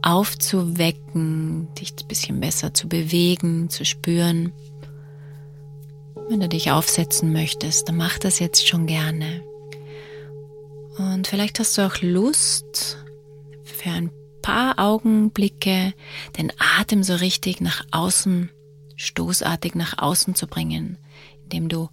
aufzuwecken, 0.02 1.68
dich 1.76 1.94
ein 2.02 2.08
bisschen 2.08 2.40
besser 2.40 2.74
zu 2.74 2.88
bewegen, 2.88 3.70
zu 3.70 3.86
spüren. 3.86 4.52
Wenn 6.30 6.40
du 6.40 6.48
dich 6.48 6.72
aufsetzen 6.72 7.34
möchtest, 7.34 7.90
dann 7.90 7.98
mach 7.98 8.18
das 8.20 8.40
jetzt 8.40 8.68
schon 8.68 8.88
gerne. 8.88 9.44
Und 10.98 11.28
vielleicht 11.28 11.60
hast 11.60 11.78
du 11.78 11.86
auch 11.86 12.02
Lust, 12.02 12.98
für 13.82 13.90
ein 13.90 14.12
paar 14.42 14.80
Augenblicke 14.80 15.94
den 16.38 16.52
Atem 16.58 17.04
so 17.04 17.16
richtig 17.16 17.62
nach 17.62 17.86
außen, 17.92 18.50
stoßartig 18.96 19.76
nach 19.76 19.98
außen 19.98 20.36
zu 20.36 20.48
bringen, 20.48 20.98
indem 21.44 21.70
du 21.70 21.90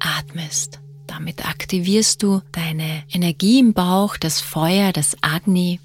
atmest. 0.00 0.80
Damit 1.16 1.46
aktivierst 1.48 2.24
du 2.24 2.42
deine 2.50 3.04
Energie 3.08 3.60
im 3.60 3.72
Bauch, 3.72 4.16
das 4.16 4.40
Feuer, 4.40 4.92
das 4.92 5.16
Agni, 5.20 5.78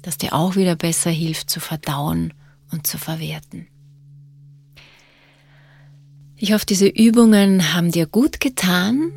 das 0.00 0.16
dir 0.16 0.32
auch 0.32 0.54
wieder 0.54 0.76
besser 0.76 1.10
hilft 1.10 1.50
zu 1.50 1.58
verdauen 1.58 2.32
und 2.70 2.86
zu 2.86 2.96
verwerten. 2.96 3.66
Ich 6.36 6.52
hoffe, 6.52 6.66
diese 6.66 6.86
Übungen 6.86 7.74
haben 7.74 7.90
dir 7.90 8.06
gut 8.06 8.38
getan 8.38 9.10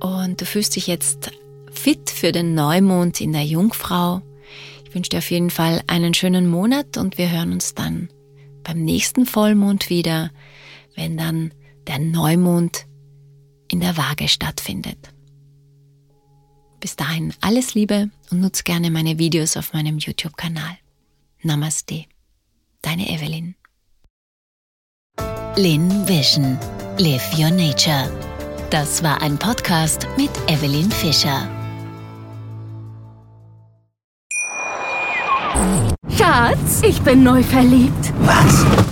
und 0.00 0.40
du 0.40 0.46
fühlst 0.46 0.74
dich 0.74 0.86
jetzt 0.86 1.32
fit 1.70 2.08
für 2.08 2.32
den 2.32 2.54
Neumond 2.54 3.20
in 3.20 3.32
der 3.32 3.44
Jungfrau. 3.44 4.22
Ich 4.86 4.94
wünsche 4.94 5.10
dir 5.10 5.18
auf 5.18 5.30
jeden 5.30 5.50
Fall 5.50 5.82
einen 5.86 6.14
schönen 6.14 6.48
Monat 6.48 6.96
und 6.96 7.18
wir 7.18 7.30
hören 7.30 7.52
uns 7.52 7.74
dann 7.74 8.08
beim 8.64 8.82
nächsten 8.82 9.26
Vollmond 9.26 9.90
wieder, 9.90 10.30
wenn 10.96 11.18
dann 11.18 11.52
der 11.86 11.98
Neumond 11.98 12.86
in 13.72 13.80
der 13.80 13.96
Waage 13.96 14.28
stattfindet. 14.28 15.12
Bis 16.78 16.96
dahin 16.96 17.32
alles 17.40 17.74
Liebe 17.74 18.10
und 18.30 18.40
nutz 18.40 18.64
gerne 18.64 18.90
meine 18.90 19.18
Videos 19.18 19.56
auf 19.56 19.72
meinem 19.72 19.98
YouTube-Kanal. 19.98 20.76
Namaste, 21.42 22.04
deine 22.82 23.08
Evelyn. 23.08 23.54
Lin 25.56 26.08
Vision. 26.08 26.58
Live 26.98 27.38
Your 27.38 27.50
Nature. 27.50 28.10
Das 28.70 29.02
war 29.02 29.20
ein 29.22 29.38
Podcast 29.38 30.06
mit 30.16 30.30
Evelyn 30.48 30.90
Fischer. 30.90 31.48
Schatz, 36.16 36.82
ich 36.82 37.00
bin 37.02 37.22
neu 37.22 37.42
verliebt. 37.42 38.12
Was? 38.20 38.91